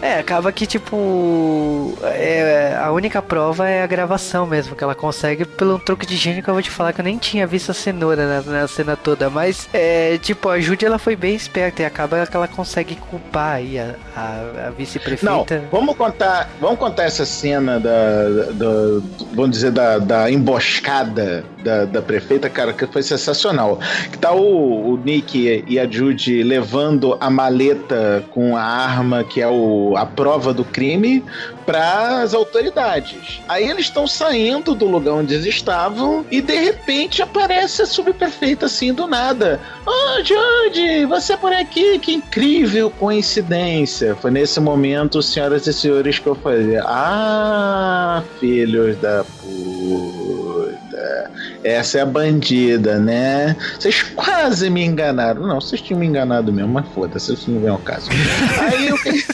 [0.00, 1.92] É, acaba que, tipo.
[2.04, 6.42] é, a única prova é a gravação mesmo, que ela consegue pelo truque de gênio
[6.42, 8.96] que eu vou te falar que eu nem tinha visto a cenoura na, na cena
[8.96, 9.28] toda.
[9.28, 13.56] Mas, é, tipo, a Judy ela foi bem esperta e acaba que ela consegue culpar
[13.56, 15.64] aí a, a, a Não, vice-prefeita.
[15.70, 19.00] vamos contar, vamos contar essa cena da, da-
[19.32, 23.78] vamos dizer da, da emboscada da, da prefeita, cara, que foi sensacional.
[24.12, 29.40] Que tá o, o Nick e a Judy levando a maleta com a arma que
[29.42, 31.24] é o, a prova do crime
[31.64, 33.40] para as autoridades.
[33.48, 38.66] Aí eles estão saindo do lugar onde eles estavam e de repente aparece a subprefeita
[38.66, 39.60] assim do nada.
[39.86, 44.16] Oh, Judy, você por aqui, que incrível coincidência.
[44.16, 50.47] Foi nesse momento, senhoras e senhores, que eu falei: Ah, filhos da puta.
[51.64, 53.56] Essa é a bandida, né?
[53.78, 55.46] Vocês quase me enganaram.
[55.46, 58.08] Não, vocês tinham me enganado mesmo, mas foda-se, isso não vem ao caso.
[58.60, 59.24] Aí o que.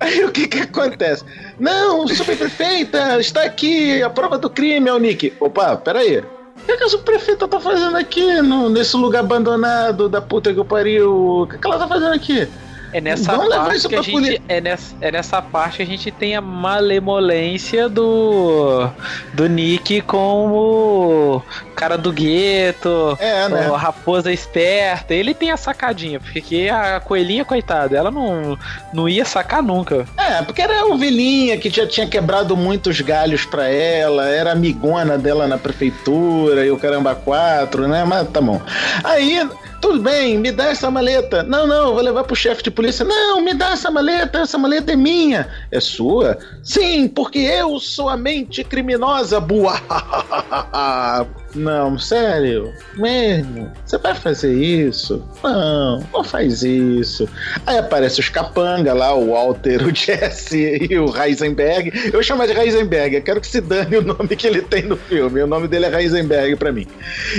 [0.00, 1.24] Aí o que que acontece?
[1.58, 5.34] Não, subprefeita, está aqui, a prova do crime é o Nick.
[5.38, 6.20] Opa, peraí.
[6.20, 10.58] O que, que a subprefeita tá fazendo aqui, no, nesse lugar abandonado da puta que
[10.58, 11.42] eu pariu?
[11.42, 12.48] O que, que ela tá fazendo aqui?
[12.92, 14.12] É nessa Vamos parte que a gente.
[14.12, 18.88] poli- É nessa, é nessa parte que a gente tem a malemolência do.
[19.32, 21.42] do Nick com o
[21.80, 23.70] cara do gueto, É, né?
[23.72, 25.14] a raposa esperta.
[25.14, 28.58] Ele tem a sacadinha, porque a coelhinha, coitada, ela não,
[28.92, 30.06] não ia sacar nunca.
[30.14, 35.16] É, porque era a ovelhinha que já tinha quebrado muitos galhos pra ela, era amigona
[35.16, 38.04] dela na prefeitura e o caramba quatro, né?
[38.04, 38.60] Mas tá bom.
[39.02, 39.48] Aí,
[39.80, 41.42] tudo bem, me dá essa maleta.
[41.42, 43.06] Não, não, vou levar pro chefe de polícia.
[43.06, 45.48] Não, me dá essa maleta, essa maleta é minha.
[45.72, 46.36] É sua?
[46.62, 49.80] Sim, porque eu sou a mente criminosa, boa.
[51.54, 52.72] Não, sério?
[52.96, 53.70] Mesmo?
[53.84, 55.22] Você vai fazer isso?
[55.42, 57.28] Não, não faz isso.
[57.66, 62.10] Aí aparece os capanga lá, o Walter, o Jesse e o Heisenberg.
[62.12, 64.96] Eu chamar de Heisenberg, eu quero que se dane o nome que ele tem no
[64.96, 65.42] filme.
[65.42, 66.86] O nome dele é Heisenberg pra mim.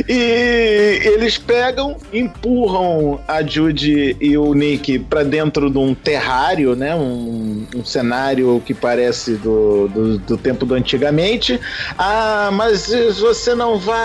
[0.08, 6.94] E eles pegam, empurram a Judy e o Nick pra dentro de um terrário, né?
[6.96, 11.60] Um, um cenário que parece do, do, do tempo do antigamente.
[11.98, 12.88] Ah, mas
[13.20, 14.01] você não vai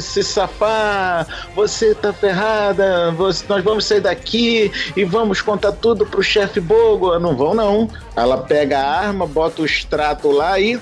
[0.00, 6.22] se safar, você tá ferrada, você- nós vamos sair daqui e vamos contar tudo pro
[6.22, 7.18] chefe Bogo.
[7.18, 7.88] Não vão, não.
[8.16, 10.78] Ela pega a arma, bota o extrato lá e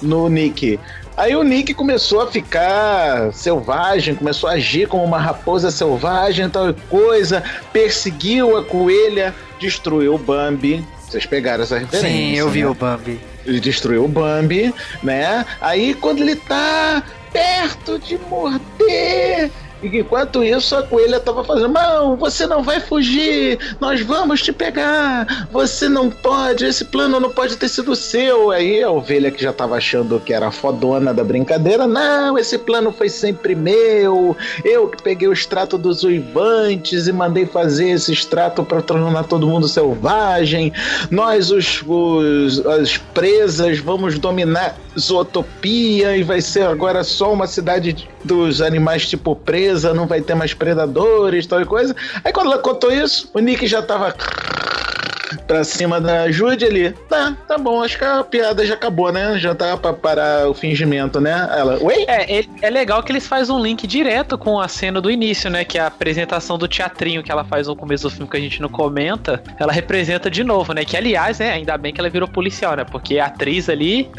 [0.00, 0.78] no Nick.
[1.16, 6.72] Aí o Nick começou a ficar selvagem, começou a agir como uma raposa selvagem, tal
[6.88, 7.42] coisa,
[7.72, 10.84] perseguiu a coelha, destruiu o Bambi.
[11.06, 12.08] Vocês pegaram essa referência?
[12.08, 12.68] Sim, eu vi né?
[12.68, 13.20] o Bambi.
[13.44, 15.44] Ele destruiu o Bambi, né?
[15.60, 17.02] Aí quando ele tá
[17.32, 19.50] perto de morder,
[19.82, 25.46] enquanto isso, a coelha tava fazendo: Não, você não vai fugir, nós vamos te pegar,
[25.50, 28.50] você não pode, esse plano não pode ter sido seu.
[28.50, 32.92] Aí a ovelha que já tava achando que era fodona da brincadeira: Não, esse plano
[32.92, 38.64] foi sempre meu, eu que peguei o extrato dos uivantes e mandei fazer esse extrato
[38.64, 40.72] para tornar todo mundo selvagem.
[41.10, 48.08] Nós, os, os, as presas, vamos dominar Zootopia e vai ser agora só uma cidade
[48.24, 51.94] dos animais tipo presa, não vai ter mais predadores, tal e coisa.
[52.24, 54.14] Aí quando ela contou isso, o Nick já tava
[55.46, 56.92] pra cima da Jude ali.
[57.08, 59.38] Tá, tá bom, acho que a piada já acabou, né?
[59.38, 61.48] Já tá pra parar o fingimento, né?
[61.56, 62.04] Ela, oi?
[62.06, 65.50] É, é, é legal que eles fazem um link direto com a cena do início,
[65.50, 65.64] né?
[65.64, 68.40] Que é a apresentação do teatrinho que ela faz no começo do filme que a
[68.40, 69.42] gente não comenta.
[69.58, 70.84] Ela representa de novo, né?
[70.84, 71.52] Que aliás, né?
[71.52, 72.84] Ainda bem que ela virou policial, né?
[72.84, 74.10] Porque a atriz ali.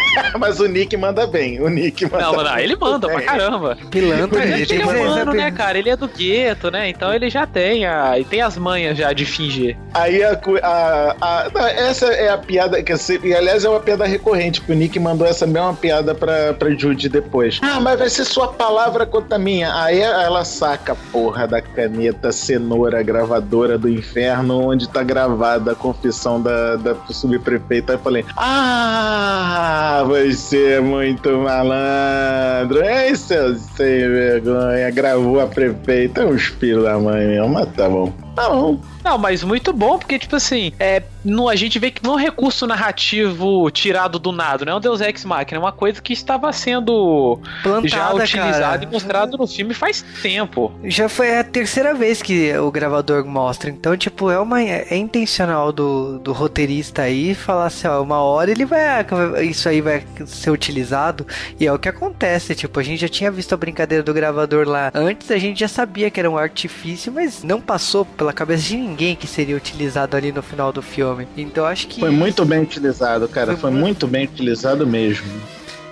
[0.38, 1.60] Mas o Nick manda bem.
[1.60, 3.76] O Nick manda Não, não, ele manda pra caramba.
[3.90, 5.78] Pilantra, é ele ele é humano, né, cara?
[5.78, 6.88] Ele é do gueto, né?
[6.88, 8.18] Então ele já tem a.
[8.18, 9.76] E tem as manhas já de fingir.
[9.94, 12.92] Aí a, a, a- não, essa é a piada que
[13.22, 16.70] e aliás é uma piada recorrente, porque o Nick mandou essa mesma piada pra, pra
[16.70, 17.58] Judy depois.
[17.62, 19.72] Ah, mas vai ser sua palavra contra a minha.
[19.82, 25.74] Aí ela saca a porra da caneta cenoura gravadora do inferno, onde tá gravada a
[25.74, 27.92] confissão da, da subprefeita.
[27.92, 32.80] Aí eu falei, ah, você é muito malandro.
[32.80, 34.90] É seu sem vergonha.
[34.90, 36.22] Gravou a prefeita.
[36.22, 38.12] É uns filhos da mãe mesmo, mas tá bom.
[38.34, 38.80] Tá bom.
[39.06, 42.14] Não, mas muito bom, porque, tipo assim, é, no, a gente vê que não é
[42.14, 46.02] um recurso narrativo tirado do nada, não é um Deus Ex Machina, é uma coisa
[46.02, 48.84] que estava sendo Plantada, já utilizado cara.
[48.84, 50.72] e mostrado no filme faz tempo.
[50.82, 53.70] Já foi a terceira vez que o gravador mostra.
[53.70, 58.50] Então, tipo, é uma é intencional do, do roteirista aí falar assim, ó, uma hora
[58.50, 59.06] ele vai.
[59.44, 61.24] Isso aí vai ser utilizado.
[61.60, 62.56] E é o que acontece.
[62.56, 65.68] Tipo, a gente já tinha visto a brincadeira do gravador lá antes, a gente já
[65.68, 70.16] sabia que era um artifício, mas não passou pela cabeça de ninguém que seria utilizado
[70.16, 71.28] ali no final do filme.
[71.36, 72.00] Então acho que.
[72.00, 73.52] Foi muito bem utilizado, cara.
[73.52, 75.26] Foi Foi muito- muito bem utilizado mesmo.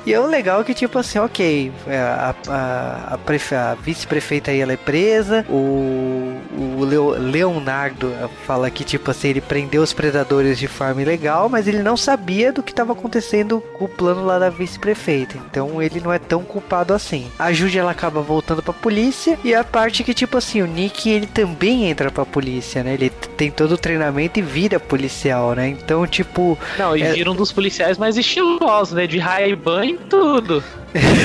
[0.07, 4.61] E é o legal que, tipo assim, ok, é, a, a, a, a vice-prefeita aí
[4.61, 6.36] ela é presa, o,
[6.78, 8.12] o Leo- Leonardo
[8.46, 12.52] fala que, tipo assim, ele prendeu os predadores de forma ilegal, mas ele não sabia
[12.52, 15.38] do que estava acontecendo com o plano lá da vice-prefeita.
[15.50, 17.26] Então ele não é tão culpado assim.
[17.38, 21.09] A Judy ela acaba voltando pra polícia, e a parte que, tipo assim, o Nick
[21.09, 22.94] ele também entra pra polícia, né?
[22.94, 25.68] Ele tem todo o treinamento e vira policial, né?
[25.68, 26.59] Então, tipo.
[26.78, 29.07] Não, e É- vira um dos policiais mais estilosos, né?
[29.07, 30.62] De Ray-Ban e tudo.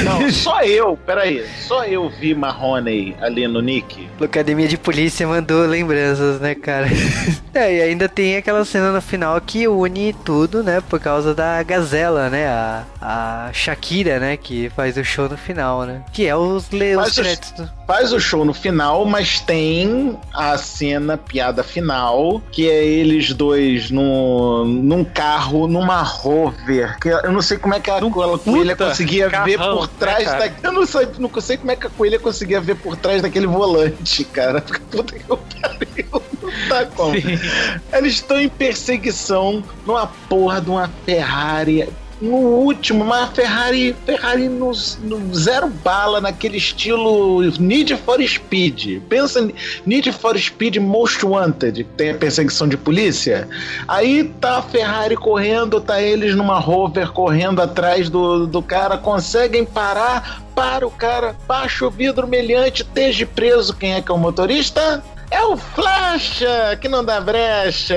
[0.04, 4.08] Não, só eu, peraí, só eu vi Marrone ali no Nick.
[4.22, 6.88] Academia de Polícia mandou lembranças, né, cara?
[7.54, 10.82] é, e ainda tem aquela cena no final que une tudo, né?
[10.90, 12.48] Por causa da Gazela, né?
[12.48, 14.38] A, a Shakira, né?
[14.38, 16.02] Que faz o show no final, né?
[16.12, 17.68] Que é os, le- os Faz os- créditos.
[17.88, 23.90] Faz o show no final, mas tem a cena, piada final, que é eles dois
[23.90, 27.00] no, num carro, numa rover.
[27.00, 30.50] Que eu não sei como é que a, a coelha conseguia ver por trás né,
[30.50, 30.68] da.
[30.68, 33.48] Eu não sei, não sei como é que a coelha conseguia ver por trás daquele
[33.48, 34.62] volante, cara.
[34.92, 36.24] Puta que eu pariu.
[36.42, 37.16] Não tá como.
[37.16, 41.90] Eles estão em perseguição numa porra de uma Ferrari.
[42.22, 49.02] No último, uma Ferrari, Ferrari no, no zero bala, naquele estilo Need for Speed.
[49.08, 49.50] Pensa
[49.86, 53.48] Need for Speed Most Wanted, que tem a perseguição de polícia.
[53.88, 59.64] Aí tá a Ferrari correndo, tá eles numa rover correndo atrás do, do cara, conseguem
[59.64, 63.74] parar, para o cara, baixa o vidro meliante, esteja preso.
[63.74, 65.02] Quem é que é o motorista?
[65.32, 67.96] É o Flecha, que não dá brecha.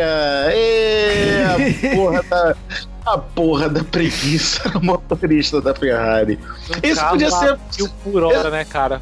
[0.52, 2.54] Ê, a porra da,
[3.04, 6.38] a porra da preguiça do motorista da Ferrari.
[6.82, 7.58] Esse Carro podia ser.
[8.04, 9.00] por hora, né, cara?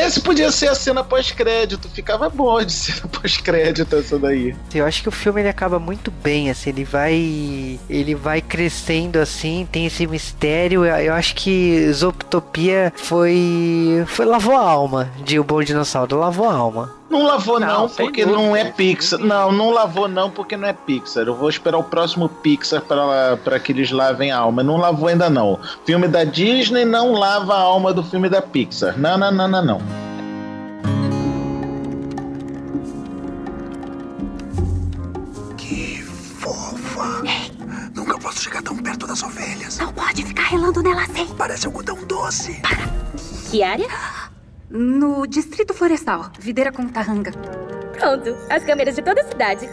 [0.00, 1.88] Esse podia ser a cena pós-crédito.
[1.88, 4.54] Ficava bom de cena pós-crédito essa daí.
[4.74, 9.18] Eu acho que o filme ele acaba muito bem, assim, ele vai ele vai crescendo
[9.18, 10.84] assim, tem esse mistério.
[10.84, 16.48] Eu, eu acho que Zootopia foi foi lavou a alma de O Bom Dinossauro, lavou
[16.48, 16.95] a alma.
[17.08, 18.42] Não lavou não, Não, porque dúvida.
[18.42, 19.20] não é Pixar.
[19.20, 21.24] Não, não lavou não, porque não é Pixar.
[21.26, 24.62] Eu vou esperar o próximo Pixar pra para que eles lavem a alma.
[24.62, 25.58] Não lavou ainda não.
[25.84, 28.98] Filme da Disney não lava a alma do filme da Pixar.
[28.98, 29.80] Não, não, não, não, não.
[35.56, 37.22] Que fofa.
[37.94, 39.78] Nunca posso chegar tão perto das ovelhas.
[39.78, 41.26] Não pode ficar relando nela assim.
[41.36, 42.60] Parece algodão doce.
[43.50, 43.88] Que área?
[44.76, 47.30] No Distrito Florestal, Videira com Tarranga.
[47.98, 49.66] Pronto, as câmeras de toda a cidade.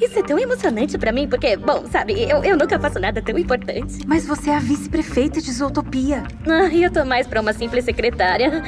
[0.00, 3.36] Isso é tão emocionante pra mim, porque, bom, sabe, eu, eu nunca faço nada tão
[3.36, 3.98] importante.
[4.06, 6.22] Mas você é a vice-prefeita de Zootopia.
[6.46, 8.62] Ah, eu tô mais pra uma simples secretária.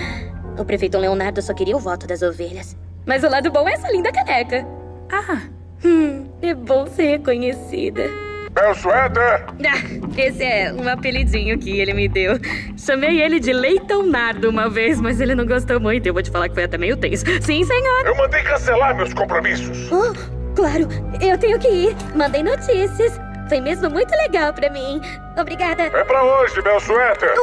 [0.59, 2.77] O prefeito Leonardo só queria o voto das ovelhas.
[3.07, 4.67] Mas o lado bom é essa linda caneca.
[5.09, 5.43] Ah,
[5.85, 8.11] hum, é bom ser reconhecida.
[8.53, 9.45] Bel Suéter!
[9.65, 12.33] Ah, esse é um apelidinho que ele me deu.
[12.77, 16.07] Chamei ele de Leitão Nardo uma vez, mas ele não gostou muito.
[16.07, 17.25] Eu vou te falar que foi até meio tenso.
[17.41, 18.07] Sim, senhor.
[18.07, 19.91] Eu mandei cancelar meus compromissos.
[19.93, 20.13] Oh,
[20.55, 20.89] claro,
[21.21, 21.97] eu tenho que ir.
[22.15, 23.21] Mandei notícias.
[23.49, 25.01] Foi mesmo muito legal pra mim.
[25.39, 25.85] Obrigada.
[25.85, 27.35] É pra hoje, Bel Suéter.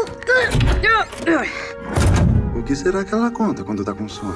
[2.55, 4.36] O que será que ela conta quando tá com sono?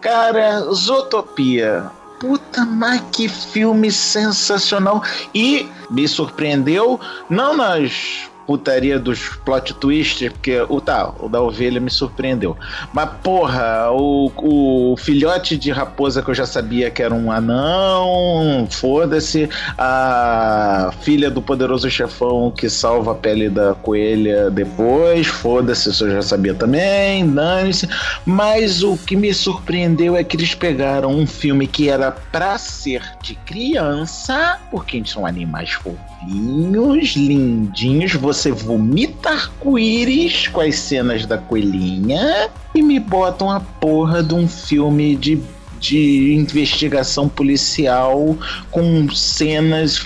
[0.00, 1.90] Cara, Zootopia.
[2.18, 5.02] Puta, mas que filme sensacional.
[5.34, 6.98] E me surpreendeu,
[7.28, 12.56] não nas putaria dos plot twists, porque o tá, o da ovelha me surpreendeu.
[12.92, 18.66] Mas, porra, o, o filhote de raposa que eu já sabia que era um anão,
[18.70, 19.48] foda-se.
[19.76, 26.12] A filha do poderoso chefão que salva a pele da coelha depois, foda-se, isso eu
[26.12, 27.88] já sabia também, dane-se.
[28.24, 33.02] Mas o que me surpreendeu é que eles pegaram um filme que era pra ser
[33.22, 42.48] de criança, porque são animais fofinhos, lindinhos, você vomita arco-íris com as cenas da coelhinha
[42.74, 45.40] e me botam a porra de um filme de
[45.78, 48.36] de investigação policial
[48.70, 50.02] com cenas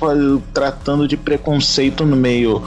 [0.53, 2.63] tratando de preconceito no meio.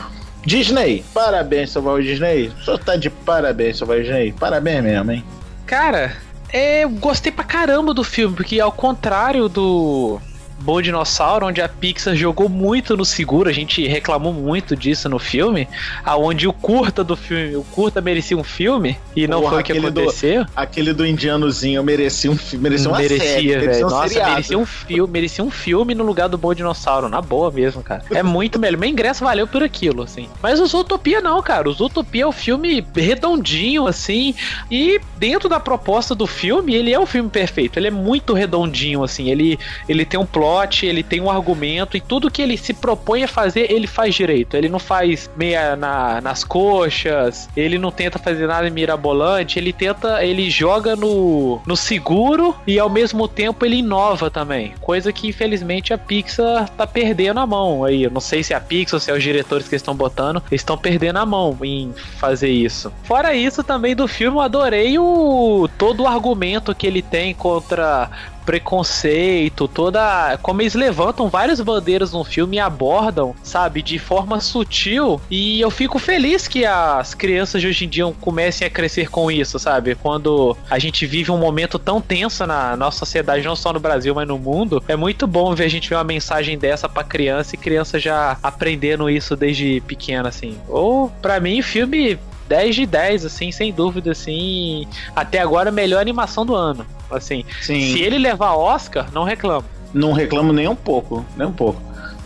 [0.46, 2.48] Disney, parabéns, Salvador Disney.
[2.48, 4.34] O senhor tá de parabéns, Salvador Disney.
[4.34, 5.24] Parabéns mesmo, hein?
[5.66, 6.18] Cara,
[6.52, 10.20] é, eu gostei pra caramba do filme, porque ao contrário do
[10.62, 15.20] Bom Dinossauro, onde a Pixar jogou muito no seguro, a gente reclamou muito disso no
[15.20, 15.68] filme,
[16.06, 19.64] aonde o curta do filme, o curta merecia um filme e não Porra, foi o
[19.66, 20.46] que aquele do- aconteceu.
[20.56, 24.32] Aquele do indianozinho merecia um fi- merecia uma merecia, série, merecia um Nossa, seriado.
[24.32, 28.04] merecia um filme, merecia um filme no lugar do Bom Dinossauro, na boa mesmo, cara.
[28.12, 28.78] É muito melhor.
[28.80, 30.30] Meu ingresso valeu por aquilo, assim.
[30.42, 31.70] Mas o Zootopia não, cara.
[31.70, 34.34] O Zootopia é um filme redondinho, assim,
[34.70, 37.78] e dentro da proposta do filme, ele é o filme perfeito.
[37.78, 39.30] Ele é muito redondinho, assim.
[39.30, 40.53] Ele, ele tem um plot,
[40.86, 44.56] ele tem um argumento, e tudo que ele se propõe a fazer, ele faz direito.
[44.56, 50.24] Ele não faz meia na, nas coxas, ele não tenta fazer nada mirabolante, ele tenta,
[50.24, 54.74] ele joga no, no seguro e ao mesmo tempo ele inova também.
[54.82, 58.04] Coisa que infelizmente a Pixar tá perdendo a mão aí.
[58.04, 60.42] Eu não sei se é a Pixar ou se é os diretores que estão botando,
[60.52, 62.92] estão perdendo a mão em fazer isso.
[63.04, 68.10] Fora isso também do filme, eu adorei o todo o argumento que ele tem contra
[68.46, 70.38] preconceito, toda.
[70.42, 75.20] Como eles levantam várias bandeiras no filme e abordam, sabe, de forma sutil.
[75.30, 79.32] E eu fico feliz que as crianças de hoje em dia comecem a crescer com
[79.32, 79.96] isso, sabe?
[79.96, 84.14] Quando a gente vive um momento tão tenso na nossa sociedade, não só no Brasil,
[84.14, 87.56] mas no mundo, é muito bom ver a gente ver uma mensagem dessa pra criança
[87.56, 90.58] e criança já aprendendo isso desde pequena, assim.
[90.68, 94.88] Ou, pra mim, filme 10 de 10, assim, sem dúvida, assim.
[95.16, 96.86] Até agora, melhor animação do ano.
[97.10, 97.94] Assim, Sim.
[97.94, 99.66] se ele levar Oscar, não reclamo.
[99.94, 101.80] Não reclamo nem um pouco, nem um pouco.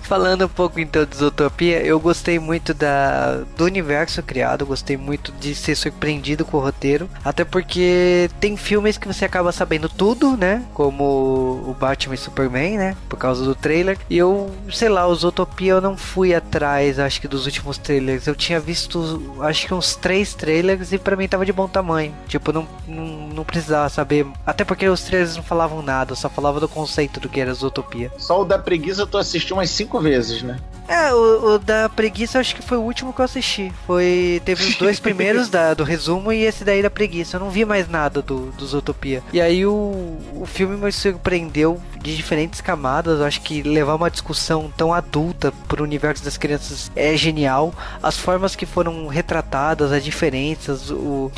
[0.07, 5.33] Falando um pouco então de Zootopia, eu gostei muito da, do universo criado, gostei muito
[5.33, 10.37] de ser surpreendido com o roteiro, até porque tem filmes que você acaba sabendo tudo,
[10.37, 10.63] né?
[10.73, 12.95] Como o Batman e Superman, né?
[13.09, 13.97] Por causa do trailer.
[14.09, 18.27] E eu, sei lá, o Zootopia eu não fui atrás, acho que dos últimos trailers.
[18.27, 22.15] Eu tinha visto, acho que uns três trailers e pra mim tava de bom tamanho.
[22.29, 24.25] Tipo, não, não, não precisava saber.
[24.45, 28.09] Até porque os trailers não falavam nada, só falavam do conceito do que era Zootopia.
[28.17, 30.57] Só o da preguiça tu assistiu umas cinco vezes, né?
[30.87, 33.71] É, o, o da preguiça acho que foi o último que eu assisti.
[33.85, 34.41] Foi.
[34.45, 37.35] Teve os dois primeiros da, do resumo e esse daí da preguiça.
[37.35, 39.21] Eu não vi mais nada do, do Zootopia.
[39.33, 43.19] E aí o, o filme me surpreendeu de diferentes camadas.
[43.19, 47.73] Eu acho que levar uma discussão tão adulta pro universo das crianças é genial.
[48.01, 51.29] As formas que foram retratadas, as diferenças, o,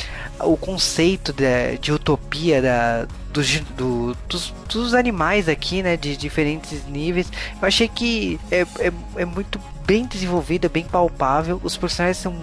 [0.42, 5.96] o conceito de, de utopia da, dos, do- dos, dos animais aqui, né?
[5.98, 7.32] De diferentes níveis.
[7.62, 11.60] Eu achei que é, é, é muito bem desenvolvido, é bem palpável.
[11.64, 12.36] Os personagens são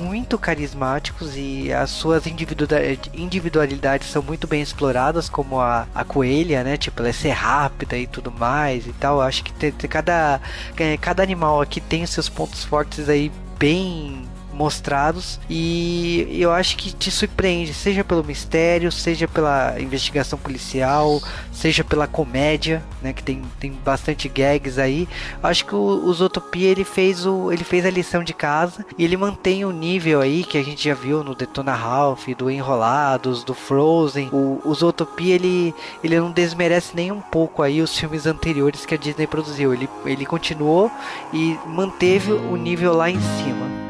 [0.00, 2.78] muito carismáticos e as suas individua-
[3.12, 6.76] individualidades são muito bem exploradas, como a, a coelha, né?
[6.76, 9.16] Tipo, ela é ser rápida e tudo mais e tal.
[9.16, 10.40] Eu acho que cada,
[10.76, 14.22] é, cada animal aqui tem seus pontos fortes aí bem
[14.58, 21.84] mostrados e eu acho que te surpreende, seja pelo mistério, seja pela investigação policial, seja
[21.84, 25.08] pela comédia, né, que tem, tem bastante gags aí.
[25.40, 29.16] Acho que o, o ele fez o ele fez a lição de casa e ele
[29.16, 33.54] mantém o nível aí que a gente já viu no Detona Ralph, do Enrolados, do
[33.54, 34.28] Frozen.
[34.32, 34.74] O, o
[35.20, 39.72] ele ele não desmerece nem um pouco aí os filmes anteriores que a Disney produziu.
[39.72, 40.90] Ele ele continuou
[41.32, 43.87] e manteve o nível lá em cima.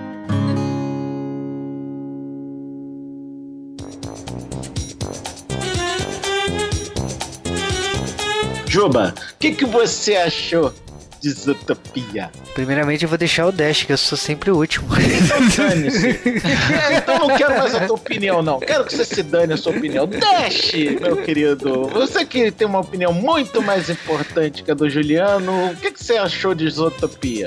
[8.69, 10.75] Juba, o que, que você achou
[11.21, 12.31] de Zootopia?
[12.55, 14.89] Primeiramente eu vou deixar o Dash, que eu sou sempre o último.
[14.99, 18.61] É, então não quero mais a tua opinião, não.
[18.61, 20.07] Quero que você se dane a sua opinião.
[20.07, 21.89] Dash, meu querido.
[21.89, 26.03] Você que tem uma opinião muito mais importante que a do Juliano, o que, que
[26.03, 27.47] você achou de Zootopia?